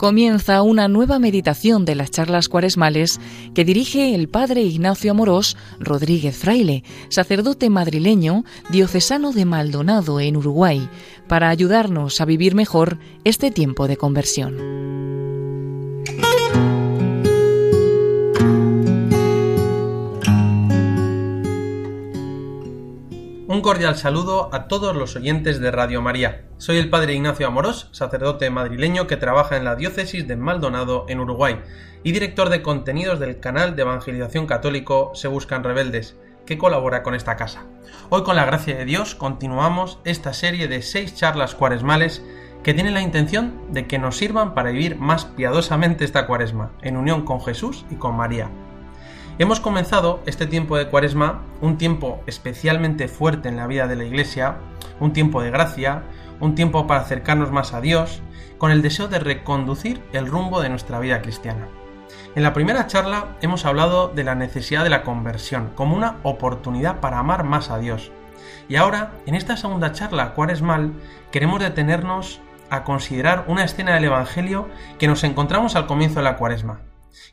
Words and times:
comienza 0.00 0.62
una 0.62 0.88
nueva 0.88 1.18
meditación 1.18 1.84
de 1.84 1.94
las 1.94 2.10
charlas 2.10 2.48
cuaresmales 2.48 3.20
que 3.54 3.66
dirige 3.66 4.14
el 4.14 4.30
padre 4.30 4.62
Ignacio 4.62 5.10
Amorós 5.10 5.58
Rodríguez 5.78 6.38
Fraile, 6.38 6.84
sacerdote 7.10 7.68
madrileño 7.68 8.44
diocesano 8.70 9.32
de 9.32 9.44
Maldonado 9.44 10.18
en 10.18 10.38
Uruguay, 10.38 10.88
para 11.28 11.50
ayudarnos 11.50 12.22
a 12.22 12.24
vivir 12.24 12.54
mejor 12.54 12.98
este 13.24 13.50
tiempo 13.50 13.88
de 13.88 13.98
conversión. 13.98 15.39
Un 23.50 23.62
cordial 23.62 23.96
saludo 23.96 24.48
a 24.52 24.68
todos 24.68 24.94
los 24.94 25.16
oyentes 25.16 25.58
de 25.58 25.72
Radio 25.72 26.00
María. 26.00 26.44
Soy 26.58 26.76
el 26.76 26.88
padre 26.88 27.14
Ignacio 27.14 27.48
Amorós, 27.48 27.88
sacerdote 27.90 28.48
madrileño 28.48 29.08
que 29.08 29.16
trabaja 29.16 29.56
en 29.56 29.64
la 29.64 29.74
diócesis 29.74 30.28
de 30.28 30.36
Maldonado, 30.36 31.04
en 31.08 31.18
Uruguay, 31.18 31.58
y 32.04 32.12
director 32.12 32.48
de 32.48 32.62
contenidos 32.62 33.18
del 33.18 33.40
canal 33.40 33.74
de 33.74 33.82
evangelización 33.82 34.46
católico 34.46 35.10
Se 35.14 35.26
Buscan 35.26 35.64
Rebeldes, 35.64 36.16
que 36.46 36.58
colabora 36.58 37.02
con 37.02 37.16
esta 37.16 37.34
casa. 37.34 37.64
Hoy, 38.08 38.22
con 38.22 38.36
la 38.36 38.44
gracia 38.44 38.76
de 38.76 38.84
Dios, 38.84 39.16
continuamos 39.16 39.98
esta 40.04 40.32
serie 40.32 40.68
de 40.68 40.80
seis 40.80 41.16
charlas 41.16 41.56
cuaresmales 41.56 42.24
que 42.62 42.72
tienen 42.72 42.94
la 42.94 43.02
intención 43.02 43.72
de 43.72 43.88
que 43.88 43.98
nos 43.98 44.16
sirvan 44.16 44.54
para 44.54 44.70
vivir 44.70 44.94
más 44.94 45.24
piadosamente 45.24 46.04
esta 46.04 46.28
cuaresma, 46.28 46.70
en 46.82 46.96
unión 46.96 47.24
con 47.24 47.40
Jesús 47.40 47.84
y 47.90 47.96
con 47.96 48.16
María. 48.16 48.48
Hemos 49.40 49.58
comenzado 49.58 50.20
este 50.26 50.44
tiempo 50.44 50.76
de 50.76 50.88
Cuaresma, 50.88 51.40
un 51.62 51.78
tiempo 51.78 52.22
especialmente 52.26 53.08
fuerte 53.08 53.48
en 53.48 53.56
la 53.56 53.66
vida 53.66 53.86
de 53.86 53.96
la 53.96 54.04
Iglesia, 54.04 54.58
un 55.00 55.14
tiempo 55.14 55.40
de 55.40 55.50
gracia, 55.50 56.02
un 56.40 56.54
tiempo 56.54 56.86
para 56.86 57.00
acercarnos 57.00 57.50
más 57.50 57.72
a 57.72 57.80
Dios, 57.80 58.20
con 58.58 58.70
el 58.70 58.82
deseo 58.82 59.08
de 59.08 59.18
reconducir 59.18 60.02
el 60.12 60.26
rumbo 60.26 60.60
de 60.60 60.68
nuestra 60.68 61.00
vida 61.00 61.22
cristiana. 61.22 61.68
En 62.34 62.42
la 62.42 62.52
primera 62.52 62.86
charla 62.86 63.38
hemos 63.40 63.64
hablado 63.64 64.08
de 64.08 64.24
la 64.24 64.34
necesidad 64.34 64.84
de 64.84 64.90
la 64.90 65.04
conversión 65.04 65.70
como 65.74 65.96
una 65.96 66.18
oportunidad 66.22 67.00
para 67.00 67.18
amar 67.18 67.42
más 67.42 67.70
a 67.70 67.78
Dios. 67.78 68.12
Y 68.68 68.76
ahora, 68.76 69.12
en 69.24 69.34
esta 69.34 69.56
segunda 69.56 69.92
charla 69.92 70.34
cuaresmal, 70.34 70.92
queremos 71.30 71.60
detenernos 71.60 72.42
a 72.68 72.84
considerar 72.84 73.46
una 73.48 73.64
escena 73.64 73.94
del 73.94 74.04
Evangelio 74.04 74.68
que 74.98 75.08
nos 75.08 75.24
encontramos 75.24 75.76
al 75.76 75.86
comienzo 75.86 76.16
de 76.16 76.24
la 76.24 76.36
cuaresma, 76.36 76.80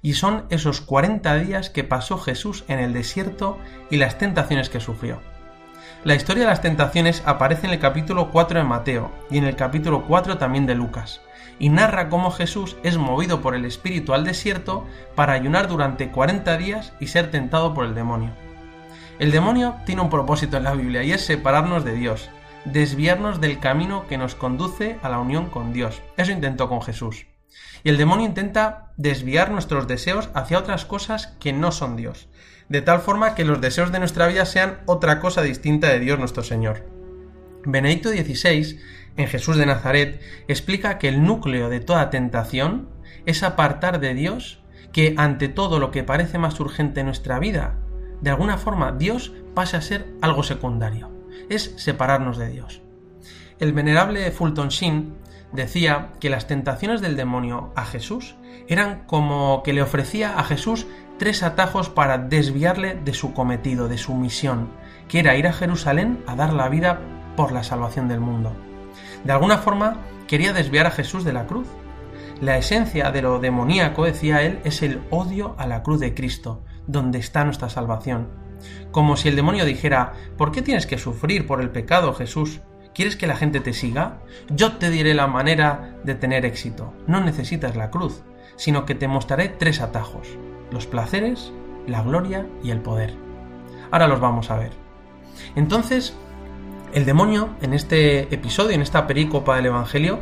y 0.02 0.14
son 0.14 0.46
esos 0.50 0.82
40 0.82 1.36
días 1.38 1.70
que 1.70 1.84
pasó 1.84 2.18
Jesús 2.18 2.64
en 2.68 2.80
el 2.80 2.94
desierto 2.94 3.58
y 3.90 3.98
las 3.98 4.18
tentaciones 4.18 4.70
que 4.70 4.80
sufrió. 4.80 5.20
La 6.04 6.16
historia 6.16 6.44
de 6.44 6.50
las 6.50 6.62
tentaciones 6.62 7.24
aparece 7.26 7.68
en 7.68 7.74
el 7.74 7.80
capítulo 7.80 8.30
4 8.32 8.60
de 8.60 8.66
Mateo 8.66 9.12
y 9.30 9.38
en 9.38 9.46
el 9.46 9.56
capítulo 9.56 10.06
4 10.06 10.38
también 10.38 10.66
de 10.66 10.76
Lucas, 10.76 11.22
y 11.60 11.70
narra 11.70 12.10
cómo 12.10 12.32
Jesús 12.32 12.78
es 12.84 12.98
movido 12.98 13.42
por 13.42 13.56
el 13.56 13.66
Espíritu 13.66 14.14
al 14.14 14.24
desierto 14.24 14.86
para 15.16 15.34
ayunar 15.34 15.68
durante 15.68 16.12
40 16.12 16.58
días 16.58 16.94
y 17.00 17.08
ser 17.08 17.32
tentado 17.32 17.74
por 17.74 17.86
el 17.86 17.96
demonio. 17.96 18.32
El 19.20 19.32
demonio 19.32 19.76
tiene 19.86 20.02
un 20.02 20.10
propósito 20.10 20.58
en 20.58 20.64
la 20.64 20.74
Biblia 20.74 21.04
y 21.04 21.12
es 21.12 21.26
separarnos 21.26 21.84
de 21.84 21.94
Dios, 21.94 22.30
desviarnos 22.66 23.42
del 23.42 23.60
camino 23.60 24.06
que 24.08 24.18
nos 24.18 24.36
conduce 24.36 25.00
a 25.02 25.10
la 25.10 25.20
unión 25.20 25.48
con 25.48 25.74
Dios. 25.74 26.02
Eso 26.18 26.32
intentó 26.32 26.70
con 26.70 26.82
Jesús. 26.82 27.26
Y 27.84 27.90
el 27.90 27.98
demonio 27.98 28.26
intenta 28.26 28.92
desviar 28.98 29.52
nuestros 29.52 29.88
deseos 29.88 30.30
hacia 30.34 30.60
otras 30.60 30.86
cosas 30.86 31.28
que 31.40 31.54
no 31.54 31.72
son 31.72 31.96
Dios, 31.96 32.28
de 32.70 32.82
tal 32.82 33.00
forma 33.00 33.36
que 33.36 33.46
los 33.46 33.62
deseos 33.62 33.92
de 33.92 34.00
nuestra 34.00 34.28
vida 34.28 34.46
sean 34.46 34.80
otra 34.86 35.20
cosa 35.20 35.42
distinta 35.42 35.90
de 35.90 36.00
Dios 36.00 36.20
nuestro 36.20 36.44
Señor. 36.44 36.86
Benedicto 37.66 38.10
XVI, 38.10 38.80
en 39.18 39.28
Jesús 39.28 39.58
de 39.58 39.66
Nazaret, 39.66 40.22
explica 40.48 40.98
que 40.98 41.10
el 41.10 41.24
núcleo 41.24 41.70
de 41.70 41.80
toda 41.80 42.10
tentación 42.10 42.90
es 43.26 43.44
apartar 43.44 44.00
de 44.00 44.14
Dios, 44.14 44.62
que 44.94 45.16
ante 45.18 45.50
todo 45.50 45.80
lo 45.80 45.92
que 45.92 46.04
parece 46.04 46.38
más 46.38 46.60
urgente 46.60 47.02
en 47.02 47.08
nuestra 47.08 47.40
vida, 47.40 47.76
de 48.22 48.30
alguna 48.30 48.58
forma 48.58 48.92
Dios 48.92 49.34
pase 49.54 49.78
a 49.78 49.82
ser 49.82 50.08
algo 50.22 50.44
secundario, 50.44 51.12
es 51.50 51.74
separarnos 51.78 52.38
de 52.38 52.50
Dios. 52.50 52.82
El 53.60 53.74
venerable 53.74 54.32
Fulton 54.32 54.70
Sheen 54.70 55.16
decía 55.52 56.10
que 56.20 56.30
las 56.30 56.48
tentaciones 56.48 57.02
del 57.02 57.16
demonio 57.16 57.72
a 57.76 57.86
Jesús 57.86 58.36
eran 58.68 59.04
como 59.06 59.64
que 59.64 59.74
le 59.74 59.82
ofrecía 59.82 60.38
a 60.40 60.44
Jesús 60.44 60.88
tres 61.18 61.44
atajos 61.44 61.90
para 61.90 62.18
desviarle 62.18 62.96
de 62.96 63.14
su 63.14 63.34
cometido, 63.34 63.88
de 63.88 63.98
su 63.98 64.14
misión, 64.14 64.70
que 65.08 65.20
era 65.20 65.36
ir 65.36 65.48
a 65.48 65.54
Jerusalén 65.54 66.24
a 66.28 66.36
dar 66.36 66.54
la 66.54 66.70
vida 66.70 67.00
por 67.36 67.52
la 67.52 67.64
salvación 67.64 68.08
del 68.08 68.20
mundo. 68.20 68.56
De 69.24 69.32
alguna 69.34 69.58
forma 69.58 70.02
quería 70.28 70.54
desviar 70.54 70.86
a 70.86 70.92
Jesús 70.92 71.24
de 71.24 71.34
la 71.34 71.48
cruz. 71.48 71.68
La 72.42 72.58
esencia 72.58 73.12
de 73.12 73.22
lo 73.22 73.40
demoníaco, 73.40 74.06
decía 74.06 74.44
él, 74.44 74.60
es 74.64 74.84
el 74.84 75.02
odio 75.10 75.56
a 75.58 75.66
la 75.66 75.82
cruz 75.82 76.00
de 76.00 76.14
Cristo, 76.14 76.64
donde 76.86 77.18
está 77.18 77.44
nuestra 77.44 77.70
salvación. 77.70 78.28
Como 78.92 79.18
si 79.18 79.30
el 79.30 79.36
demonio 79.36 79.66
dijera, 79.66 80.14
¿por 80.38 80.52
qué 80.52 80.62
tienes 80.62 80.86
que 80.86 80.98
sufrir 80.98 81.48
por 81.48 81.62
el 81.62 81.72
pecado, 81.72 82.14
Jesús? 82.14 82.62
¿Quieres 82.98 83.16
que 83.16 83.28
la 83.28 83.36
gente 83.36 83.60
te 83.60 83.74
siga? 83.74 84.18
Yo 84.50 84.78
te 84.78 84.90
diré 84.90 85.14
la 85.14 85.28
manera 85.28 85.94
de 86.04 86.16
tener 86.16 86.48
éxito. 86.48 86.96
No 87.06 87.22
necesitas 87.22 87.76
la 87.76 87.92
cruz, 87.92 88.24
sino 88.56 88.88
que 88.88 88.96
te 88.96 89.08
mostraré 89.08 89.50
tres 89.50 89.82
atajos, 89.82 90.28
los 90.72 90.88
placeres, 90.88 91.54
la 91.86 92.02
gloria 92.02 92.48
y 92.64 92.72
el 92.72 92.82
poder. 92.82 93.14
Ahora 93.92 94.08
los 94.08 94.20
vamos 94.20 94.50
a 94.50 94.58
ver. 94.58 94.72
Entonces, 95.56 96.18
el 96.92 97.06
demonio, 97.06 97.50
en 97.62 97.76
este 97.76 98.34
episodio, 98.34 98.72
en 98.72 98.82
esta 98.82 99.06
perícopa 99.06 99.58
del 99.58 99.68
Evangelio, 99.68 100.22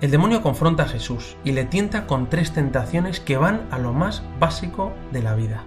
el 0.00 0.12
demonio 0.12 0.40
confronta 0.40 0.84
a 0.84 0.88
Jesús 0.88 1.36
y 1.42 1.50
le 1.50 1.64
tienta 1.64 2.06
con 2.06 2.30
tres 2.30 2.52
tentaciones 2.52 3.18
que 3.18 3.38
van 3.38 3.66
a 3.72 3.78
lo 3.78 3.92
más 3.92 4.22
básico 4.38 4.92
de 5.10 5.20
la 5.20 5.34
vida. 5.34 5.64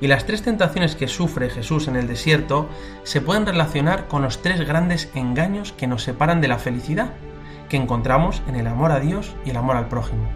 Y 0.00 0.06
las 0.06 0.26
tres 0.26 0.42
tentaciones 0.42 0.96
que 0.96 1.08
sufre 1.08 1.50
Jesús 1.50 1.88
en 1.88 1.96
el 1.96 2.06
desierto 2.06 2.68
se 3.04 3.20
pueden 3.20 3.46
relacionar 3.46 4.08
con 4.08 4.22
los 4.22 4.42
tres 4.42 4.66
grandes 4.66 5.10
engaños 5.14 5.72
que 5.72 5.86
nos 5.86 6.02
separan 6.02 6.40
de 6.40 6.48
la 6.48 6.58
felicidad, 6.58 7.12
que 7.68 7.76
encontramos 7.76 8.42
en 8.48 8.56
el 8.56 8.66
amor 8.66 8.92
a 8.92 9.00
Dios 9.00 9.34
y 9.44 9.50
el 9.50 9.56
amor 9.56 9.76
al 9.76 9.88
prójimo. 9.88 10.28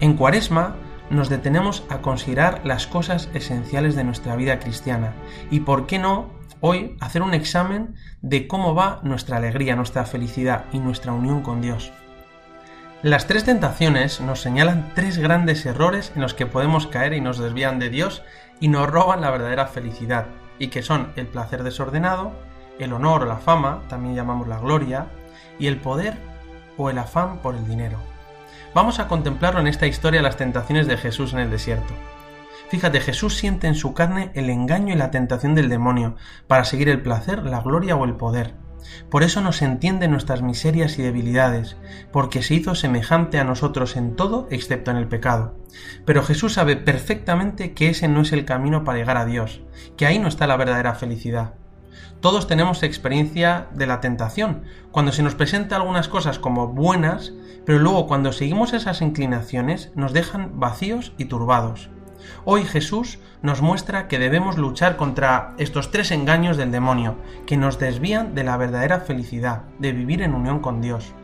En 0.00 0.14
Cuaresma 0.14 0.76
nos 1.10 1.28
detenemos 1.28 1.84
a 1.88 1.98
considerar 1.98 2.60
las 2.64 2.86
cosas 2.86 3.28
esenciales 3.32 3.94
de 3.94 4.04
nuestra 4.04 4.36
vida 4.36 4.58
cristiana 4.58 5.14
y, 5.50 5.60
por 5.60 5.86
qué 5.86 5.98
no, 5.98 6.30
hoy 6.60 6.96
hacer 7.00 7.22
un 7.22 7.34
examen 7.34 7.94
de 8.22 8.46
cómo 8.46 8.74
va 8.74 9.00
nuestra 9.02 9.36
alegría, 9.36 9.76
nuestra 9.76 10.04
felicidad 10.04 10.64
y 10.72 10.78
nuestra 10.78 11.12
unión 11.12 11.42
con 11.42 11.60
Dios. 11.60 11.92
Las 13.02 13.26
tres 13.26 13.44
tentaciones 13.44 14.20
nos 14.20 14.40
señalan 14.40 14.92
tres 14.94 15.18
grandes 15.18 15.64
errores 15.66 16.12
en 16.16 16.22
los 16.22 16.34
que 16.34 16.46
podemos 16.46 16.86
caer 16.86 17.12
y 17.12 17.20
nos 17.20 17.38
desvían 17.38 17.78
de 17.78 17.90
Dios 17.90 18.22
y 18.60 18.68
nos 18.68 18.88
roban 18.88 19.20
la 19.20 19.30
verdadera 19.30 19.66
felicidad, 19.66 20.26
y 20.58 20.68
que 20.68 20.82
son 20.82 21.12
el 21.16 21.26
placer 21.26 21.62
desordenado, 21.62 22.32
el 22.78 22.92
honor 22.92 23.22
o 23.22 23.26
la 23.26 23.36
fama, 23.36 23.82
también 23.88 24.14
llamamos 24.14 24.48
la 24.48 24.58
gloria, 24.58 25.06
y 25.58 25.66
el 25.66 25.78
poder 25.78 26.16
o 26.76 26.90
el 26.90 26.98
afán 26.98 27.38
por 27.38 27.54
el 27.54 27.66
dinero. 27.66 27.98
Vamos 28.74 28.98
a 28.98 29.08
contemplarlo 29.08 29.60
en 29.60 29.66
esta 29.66 29.86
historia 29.86 30.22
las 30.22 30.36
tentaciones 30.36 30.86
de 30.86 30.96
Jesús 30.96 31.32
en 31.32 31.38
el 31.38 31.50
desierto. 31.50 31.94
Fíjate, 32.68 33.00
Jesús 33.00 33.36
siente 33.36 33.68
en 33.68 33.74
su 33.74 33.94
carne 33.94 34.30
el 34.34 34.50
engaño 34.50 34.92
y 34.92 34.96
la 34.96 35.10
tentación 35.10 35.54
del 35.54 35.68
demonio 35.68 36.16
para 36.46 36.64
seguir 36.64 36.88
el 36.88 37.00
placer, 37.00 37.44
la 37.44 37.60
gloria 37.60 37.96
o 37.96 38.04
el 38.04 38.14
poder. 38.14 38.54
Por 39.10 39.22
eso 39.22 39.40
nos 39.40 39.62
entiende 39.62 40.08
nuestras 40.08 40.42
miserias 40.42 40.98
y 40.98 41.02
debilidades, 41.02 41.76
porque 42.12 42.42
se 42.42 42.54
hizo 42.54 42.74
semejante 42.74 43.38
a 43.38 43.44
nosotros 43.44 43.96
en 43.96 44.16
todo 44.16 44.48
excepto 44.50 44.90
en 44.90 44.96
el 44.96 45.08
pecado. 45.08 45.54
Pero 46.04 46.22
Jesús 46.22 46.54
sabe 46.54 46.76
perfectamente 46.76 47.72
que 47.72 47.88
ese 47.88 48.08
no 48.08 48.22
es 48.22 48.32
el 48.32 48.44
camino 48.44 48.84
para 48.84 48.98
llegar 48.98 49.16
a 49.16 49.26
Dios, 49.26 49.62
que 49.96 50.06
ahí 50.06 50.18
no 50.18 50.28
está 50.28 50.46
la 50.46 50.56
verdadera 50.56 50.94
felicidad. 50.94 51.54
Todos 52.20 52.46
tenemos 52.46 52.82
experiencia 52.82 53.68
de 53.74 53.86
la 53.86 54.00
tentación, 54.00 54.62
cuando 54.90 55.12
se 55.12 55.22
nos 55.22 55.34
presenta 55.34 55.76
algunas 55.76 56.08
cosas 56.08 56.38
como 56.38 56.68
buenas, 56.68 57.32
pero 57.64 57.78
luego 57.78 58.06
cuando 58.06 58.32
seguimos 58.32 58.72
esas 58.72 59.02
inclinaciones 59.02 59.92
nos 59.94 60.12
dejan 60.12 60.58
vacíos 60.58 61.12
y 61.18 61.26
turbados. 61.26 61.90
Hoy 62.44 62.64
Jesús 62.64 63.18
nos 63.42 63.62
muestra 63.62 64.08
que 64.08 64.18
debemos 64.18 64.58
luchar 64.58 64.96
contra 64.96 65.54
estos 65.58 65.90
tres 65.90 66.10
engaños 66.10 66.56
del 66.56 66.72
demonio, 66.72 67.16
que 67.46 67.56
nos 67.56 67.78
desvían 67.78 68.34
de 68.34 68.44
la 68.44 68.56
verdadera 68.56 69.00
felicidad, 69.00 69.62
de 69.78 69.92
vivir 69.92 70.22
en 70.22 70.34
unión 70.34 70.60
con 70.60 70.80
Dios. 70.80 71.14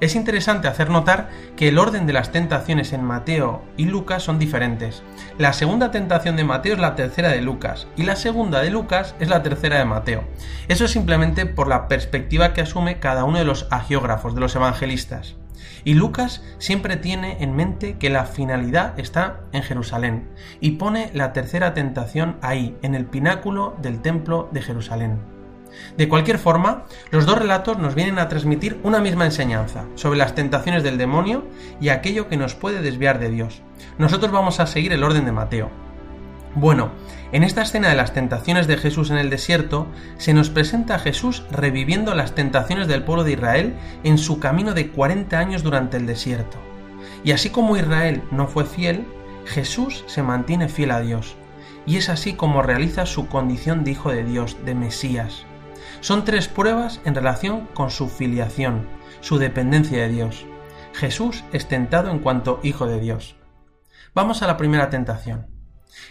Es 0.00 0.14
interesante 0.14 0.66
hacer 0.66 0.88
notar 0.88 1.28
que 1.56 1.68
el 1.68 1.78
orden 1.78 2.06
de 2.06 2.14
las 2.14 2.32
tentaciones 2.32 2.92
en 2.92 3.04
Mateo 3.04 3.62
y 3.76 3.84
Lucas 3.84 4.22
son 4.22 4.38
diferentes. 4.38 5.02
La 5.36 5.52
segunda 5.52 5.90
tentación 5.90 6.36
de 6.36 6.44
Mateo 6.44 6.74
es 6.74 6.80
la 6.80 6.94
tercera 6.94 7.28
de 7.28 7.42
Lucas 7.42 7.86
y 7.96 8.04
la 8.04 8.16
segunda 8.16 8.60
de 8.60 8.70
Lucas 8.70 9.14
es 9.20 9.28
la 9.28 9.42
tercera 9.42 9.78
de 9.78 9.84
Mateo. 9.84 10.24
Eso 10.68 10.86
es 10.86 10.90
simplemente 10.90 11.44
por 11.44 11.68
la 11.68 11.86
perspectiva 11.86 12.54
que 12.54 12.62
asume 12.62 12.98
cada 12.98 13.24
uno 13.24 13.38
de 13.38 13.44
los 13.44 13.66
agiógrafos, 13.70 14.34
de 14.34 14.40
los 14.40 14.56
evangelistas. 14.56 15.36
Y 15.84 15.94
Lucas 15.94 16.42
siempre 16.58 16.96
tiene 16.96 17.36
en 17.40 17.56
mente 17.56 17.96
que 17.98 18.10
la 18.10 18.24
finalidad 18.24 18.98
está 18.98 19.40
en 19.52 19.62
Jerusalén 19.62 20.28
y 20.60 20.72
pone 20.72 21.10
la 21.14 21.32
tercera 21.32 21.74
tentación 21.74 22.36
ahí, 22.42 22.76
en 22.82 22.94
el 22.94 23.06
pináculo 23.06 23.76
del 23.80 24.00
templo 24.02 24.48
de 24.52 24.62
Jerusalén. 24.62 25.18
De 25.96 26.08
cualquier 26.08 26.38
forma, 26.38 26.84
los 27.10 27.26
dos 27.26 27.38
relatos 27.38 27.78
nos 27.78 27.94
vienen 27.94 28.18
a 28.18 28.28
transmitir 28.28 28.80
una 28.82 29.00
misma 29.00 29.24
enseñanza 29.24 29.84
sobre 29.94 30.18
las 30.18 30.34
tentaciones 30.34 30.82
del 30.82 30.98
demonio 30.98 31.44
y 31.80 31.88
aquello 31.90 32.28
que 32.28 32.36
nos 32.36 32.54
puede 32.54 32.82
desviar 32.82 33.18
de 33.18 33.30
Dios. 33.30 33.62
Nosotros 33.98 34.32
vamos 34.32 34.60
a 34.60 34.66
seguir 34.66 34.92
el 34.92 35.04
orden 35.04 35.24
de 35.24 35.32
Mateo. 35.32 35.89
Bueno, 36.54 36.90
en 37.30 37.44
esta 37.44 37.62
escena 37.62 37.90
de 37.90 37.94
las 37.94 38.12
tentaciones 38.12 38.66
de 38.66 38.76
Jesús 38.76 39.10
en 39.10 39.18
el 39.18 39.30
desierto, 39.30 39.86
se 40.18 40.34
nos 40.34 40.50
presenta 40.50 40.96
a 40.96 40.98
Jesús 40.98 41.44
reviviendo 41.52 42.14
las 42.14 42.34
tentaciones 42.34 42.88
del 42.88 43.04
pueblo 43.04 43.22
de 43.22 43.32
Israel 43.32 43.74
en 44.02 44.18
su 44.18 44.40
camino 44.40 44.74
de 44.74 44.90
40 44.90 45.38
años 45.38 45.62
durante 45.62 45.96
el 45.96 46.06
desierto. 46.06 46.58
Y 47.22 47.30
así 47.30 47.50
como 47.50 47.76
Israel 47.76 48.24
no 48.32 48.48
fue 48.48 48.64
fiel, 48.64 49.06
Jesús 49.46 50.04
se 50.08 50.24
mantiene 50.24 50.68
fiel 50.68 50.90
a 50.90 51.00
Dios. 51.00 51.36
Y 51.86 51.96
es 51.96 52.08
así 52.08 52.34
como 52.34 52.62
realiza 52.62 53.06
su 53.06 53.28
condición 53.28 53.84
de 53.84 53.92
Hijo 53.92 54.10
de 54.10 54.24
Dios, 54.24 54.56
de 54.64 54.74
Mesías. 54.74 55.46
Son 56.00 56.24
tres 56.24 56.48
pruebas 56.48 57.00
en 57.04 57.14
relación 57.14 57.68
con 57.74 57.90
su 57.90 58.08
filiación, 58.08 58.88
su 59.20 59.38
dependencia 59.38 60.02
de 60.02 60.08
Dios. 60.08 60.46
Jesús 60.94 61.44
es 61.52 61.68
tentado 61.68 62.10
en 62.10 62.18
cuanto 62.18 62.58
Hijo 62.64 62.86
de 62.86 63.00
Dios. 63.00 63.36
Vamos 64.14 64.42
a 64.42 64.48
la 64.48 64.56
primera 64.56 64.90
tentación. 64.90 65.49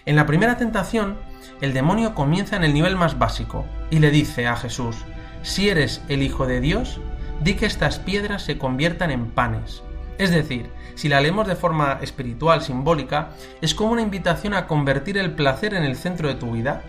En 0.05 0.15
la 0.15 0.25
primera 0.25 0.57
tentación, 0.57 1.17
el 1.61 1.73
demonio 1.73 2.15
comienza 2.15 2.55
en 2.55 2.63
el 2.63 2.73
nivel 2.73 2.95
más 2.95 3.17
básico 3.19 3.65
y 3.89 3.99
le 3.99 4.11
dice 4.11 4.47
a 4.47 4.55
Jesús, 4.55 4.95
si 5.41 5.69
eres 5.69 6.01
el 6.09 6.23
Hijo 6.23 6.47
de 6.47 6.61
Dios, 6.61 6.99
di 7.41 7.55
que 7.55 7.65
estas 7.65 7.99
piedras 7.99 8.43
se 8.43 8.57
conviertan 8.57 9.11
en 9.11 9.31
panes. 9.31 9.83
Es 10.17 10.31
decir, 10.31 10.69
si 10.95 11.07
la 11.07 11.21
leemos 11.21 11.47
de 11.47 11.55
forma 11.55 11.99
espiritual, 12.01 12.61
simbólica, 12.61 13.29
es 13.61 13.73
como 13.73 13.93
una 13.93 14.01
invitación 14.01 14.53
a 14.53 14.67
convertir 14.67 15.17
el 15.17 15.31
placer 15.31 15.73
en 15.73 15.83
el 15.83 15.95
centro 15.95 16.27
de 16.27 16.35
tu 16.35 16.51
vida. 16.51 16.81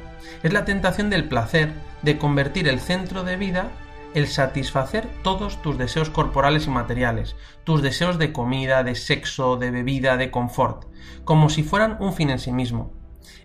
Es 0.42 0.52
la 0.52 0.64
tentación 0.64 1.10
del 1.10 1.28
placer, 1.28 1.72
de 2.02 2.18
convertir 2.18 2.66
el 2.68 2.80
centro 2.80 3.22
de 3.22 3.36
vida 3.36 3.70
el 4.14 4.26
satisfacer 4.26 5.08
todos 5.22 5.62
tus 5.62 5.78
deseos 5.78 6.10
corporales 6.10 6.66
y 6.66 6.70
materiales, 6.70 7.36
tus 7.64 7.82
deseos 7.82 8.18
de 8.18 8.32
comida, 8.32 8.82
de 8.82 8.94
sexo, 8.94 9.56
de 9.56 9.70
bebida, 9.70 10.16
de 10.16 10.30
confort, 10.30 10.86
como 11.24 11.48
si 11.48 11.62
fueran 11.62 11.96
un 12.00 12.12
fin 12.12 12.30
en 12.30 12.38
sí 12.38 12.52
mismo. 12.52 12.92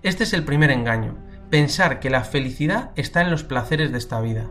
Este 0.03 0.23
es 0.23 0.33
el 0.33 0.44
primer 0.44 0.71
engaño, 0.71 1.17
pensar 1.50 2.00
que 2.00 2.09
la 2.09 2.23
felicidad 2.23 2.91
está 2.95 3.21
en 3.21 3.31
los 3.31 3.44
placeres 3.44 3.91
de 3.91 3.97
esta 3.97 4.21
vida. 4.21 4.50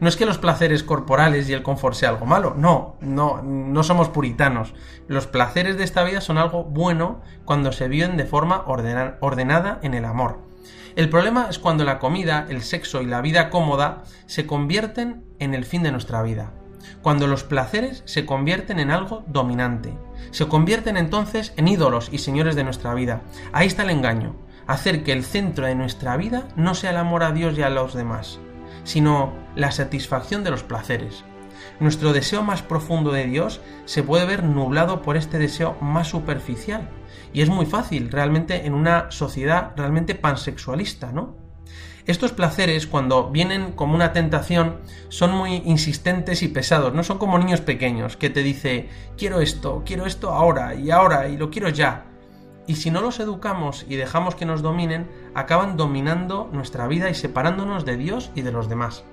No 0.00 0.08
es 0.08 0.16
que 0.16 0.26
los 0.26 0.38
placeres 0.38 0.82
corporales 0.82 1.48
y 1.48 1.52
el 1.52 1.62
confort 1.62 1.94
sea 1.94 2.10
algo 2.10 2.26
malo, 2.26 2.54
no, 2.56 2.96
no, 3.00 3.42
no 3.42 3.82
somos 3.84 4.08
puritanos. 4.08 4.74
Los 5.06 5.26
placeres 5.26 5.78
de 5.78 5.84
esta 5.84 6.02
vida 6.04 6.20
son 6.20 6.38
algo 6.38 6.64
bueno 6.64 7.22
cuando 7.44 7.72
se 7.72 7.88
viven 7.88 8.16
de 8.16 8.24
forma 8.24 8.64
ordenada 8.66 9.78
en 9.82 9.94
el 9.94 10.04
amor. 10.04 10.47
El 10.96 11.08
problema 11.10 11.46
es 11.48 11.58
cuando 11.58 11.84
la 11.84 11.98
comida, 11.98 12.46
el 12.48 12.62
sexo 12.62 13.02
y 13.02 13.06
la 13.06 13.20
vida 13.20 13.50
cómoda 13.50 14.02
se 14.26 14.46
convierten 14.46 15.24
en 15.38 15.54
el 15.54 15.64
fin 15.64 15.82
de 15.82 15.92
nuestra 15.92 16.22
vida. 16.22 16.52
Cuando 17.02 17.26
los 17.26 17.44
placeres 17.44 18.02
se 18.04 18.26
convierten 18.26 18.80
en 18.80 18.90
algo 18.90 19.24
dominante. 19.28 19.92
Se 20.30 20.48
convierten 20.48 20.96
entonces 20.96 21.52
en 21.56 21.68
ídolos 21.68 22.08
y 22.12 22.18
señores 22.18 22.56
de 22.56 22.64
nuestra 22.64 22.94
vida. 22.94 23.22
Ahí 23.52 23.66
está 23.66 23.84
el 23.84 23.90
engaño. 23.90 24.34
Hacer 24.66 25.04
que 25.04 25.12
el 25.12 25.24
centro 25.24 25.66
de 25.66 25.74
nuestra 25.74 26.16
vida 26.16 26.48
no 26.56 26.74
sea 26.74 26.90
el 26.90 26.96
amor 26.96 27.22
a 27.22 27.32
Dios 27.32 27.56
y 27.56 27.62
a 27.62 27.70
los 27.70 27.94
demás, 27.94 28.38
sino 28.84 29.32
la 29.54 29.70
satisfacción 29.70 30.44
de 30.44 30.50
los 30.50 30.62
placeres. 30.62 31.24
Nuestro 31.80 32.12
deseo 32.12 32.42
más 32.42 32.62
profundo 32.62 33.12
de 33.12 33.26
Dios 33.26 33.60
se 33.84 34.02
puede 34.02 34.26
ver 34.26 34.44
nublado 34.44 35.02
por 35.02 35.16
este 35.16 35.38
deseo 35.38 35.76
más 35.80 36.08
superficial, 36.08 36.88
y 37.32 37.42
es 37.42 37.48
muy 37.48 37.66
fácil 37.66 38.10
realmente 38.10 38.66
en 38.66 38.74
una 38.74 39.10
sociedad 39.10 39.72
realmente 39.76 40.14
pansexualista, 40.14 41.12
¿no? 41.12 41.36
Estos 42.06 42.32
placeres, 42.32 42.86
cuando 42.86 43.28
vienen 43.28 43.72
como 43.72 43.94
una 43.94 44.14
tentación, 44.14 44.78
son 45.10 45.32
muy 45.32 45.56
insistentes 45.66 46.42
y 46.42 46.48
pesados, 46.48 46.94
no 46.94 47.04
son 47.04 47.18
como 47.18 47.38
niños 47.38 47.60
pequeños 47.60 48.16
que 48.16 48.30
te 48.30 48.42
dice 48.42 48.88
quiero 49.18 49.40
esto, 49.40 49.82
quiero 49.84 50.06
esto 50.06 50.30
ahora 50.30 50.74
y 50.74 50.90
ahora 50.90 51.28
y 51.28 51.36
lo 51.36 51.50
quiero 51.50 51.68
ya. 51.68 52.06
Y 52.66 52.76
si 52.76 52.90
no 52.90 53.02
los 53.02 53.20
educamos 53.20 53.84
y 53.90 53.96
dejamos 53.96 54.34
que 54.36 54.46
nos 54.46 54.62
dominen, 54.62 55.10
acaban 55.34 55.76
dominando 55.76 56.48
nuestra 56.50 56.86
vida 56.86 57.10
y 57.10 57.14
separándonos 57.14 57.84
de 57.84 57.98
Dios 57.98 58.30
y 58.34 58.40
de 58.40 58.52
los 58.52 58.70
demás. 58.70 59.04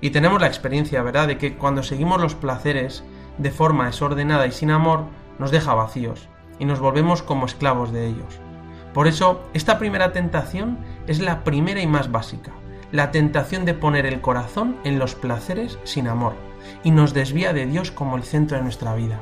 Y 0.00 0.10
tenemos 0.10 0.40
la 0.40 0.46
experiencia, 0.46 1.02
¿verdad?, 1.02 1.28
de 1.28 1.36
que 1.36 1.56
cuando 1.56 1.82
seguimos 1.82 2.18
los 2.18 2.34
placeres 2.34 3.04
de 3.36 3.50
forma 3.50 3.86
desordenada 3.86 4.46
y 4.46 4.52
sin 4.52 4.70
amor, 4.70 5.04
nos 5.38 5.50
deja 5.50 5.74
vacíos 5.74 6.28
y 6.58 6.64
nos 6.64 6.80
volvemos 6.80 7.22
como 7.22 7.46
esclavos 7.46 7.92
de 7.92 8.06
ellos. 8.06 8.40
Por 8.94 9.06
eso, 9.06 9.42
esta 9.54 9.78
primera 9.78 10.12
tentación 10.12 10.78
es 11.06 11.20
la 11.20 11.44
primera 11.44 11.80
y 11.80 11.86
más 11.86 12.10
básica, 12.10 12.52
la 12.90 13.10
tentación 13.10 13.64
de 13.64 13.74
poner 13.74 14.06
el 14.06 14.20
corazón 14.20 14.76
en 14.84 14.98
los 14.98 15.14
placeres 15.14 15.78
sin 15.84 16.08
amor, 16.08 16.34
y 16.82 16.90
nos 16.90 17.14
desvía 17.14 17.52
de 17.52 17.66
Dios 17.66 17.90
como 17.90 18.16
el 18.16 18.22
centro 18.22 18.56
de 18.56 18.62
nuestra 18.62 18.94
vida. 18.94 19.20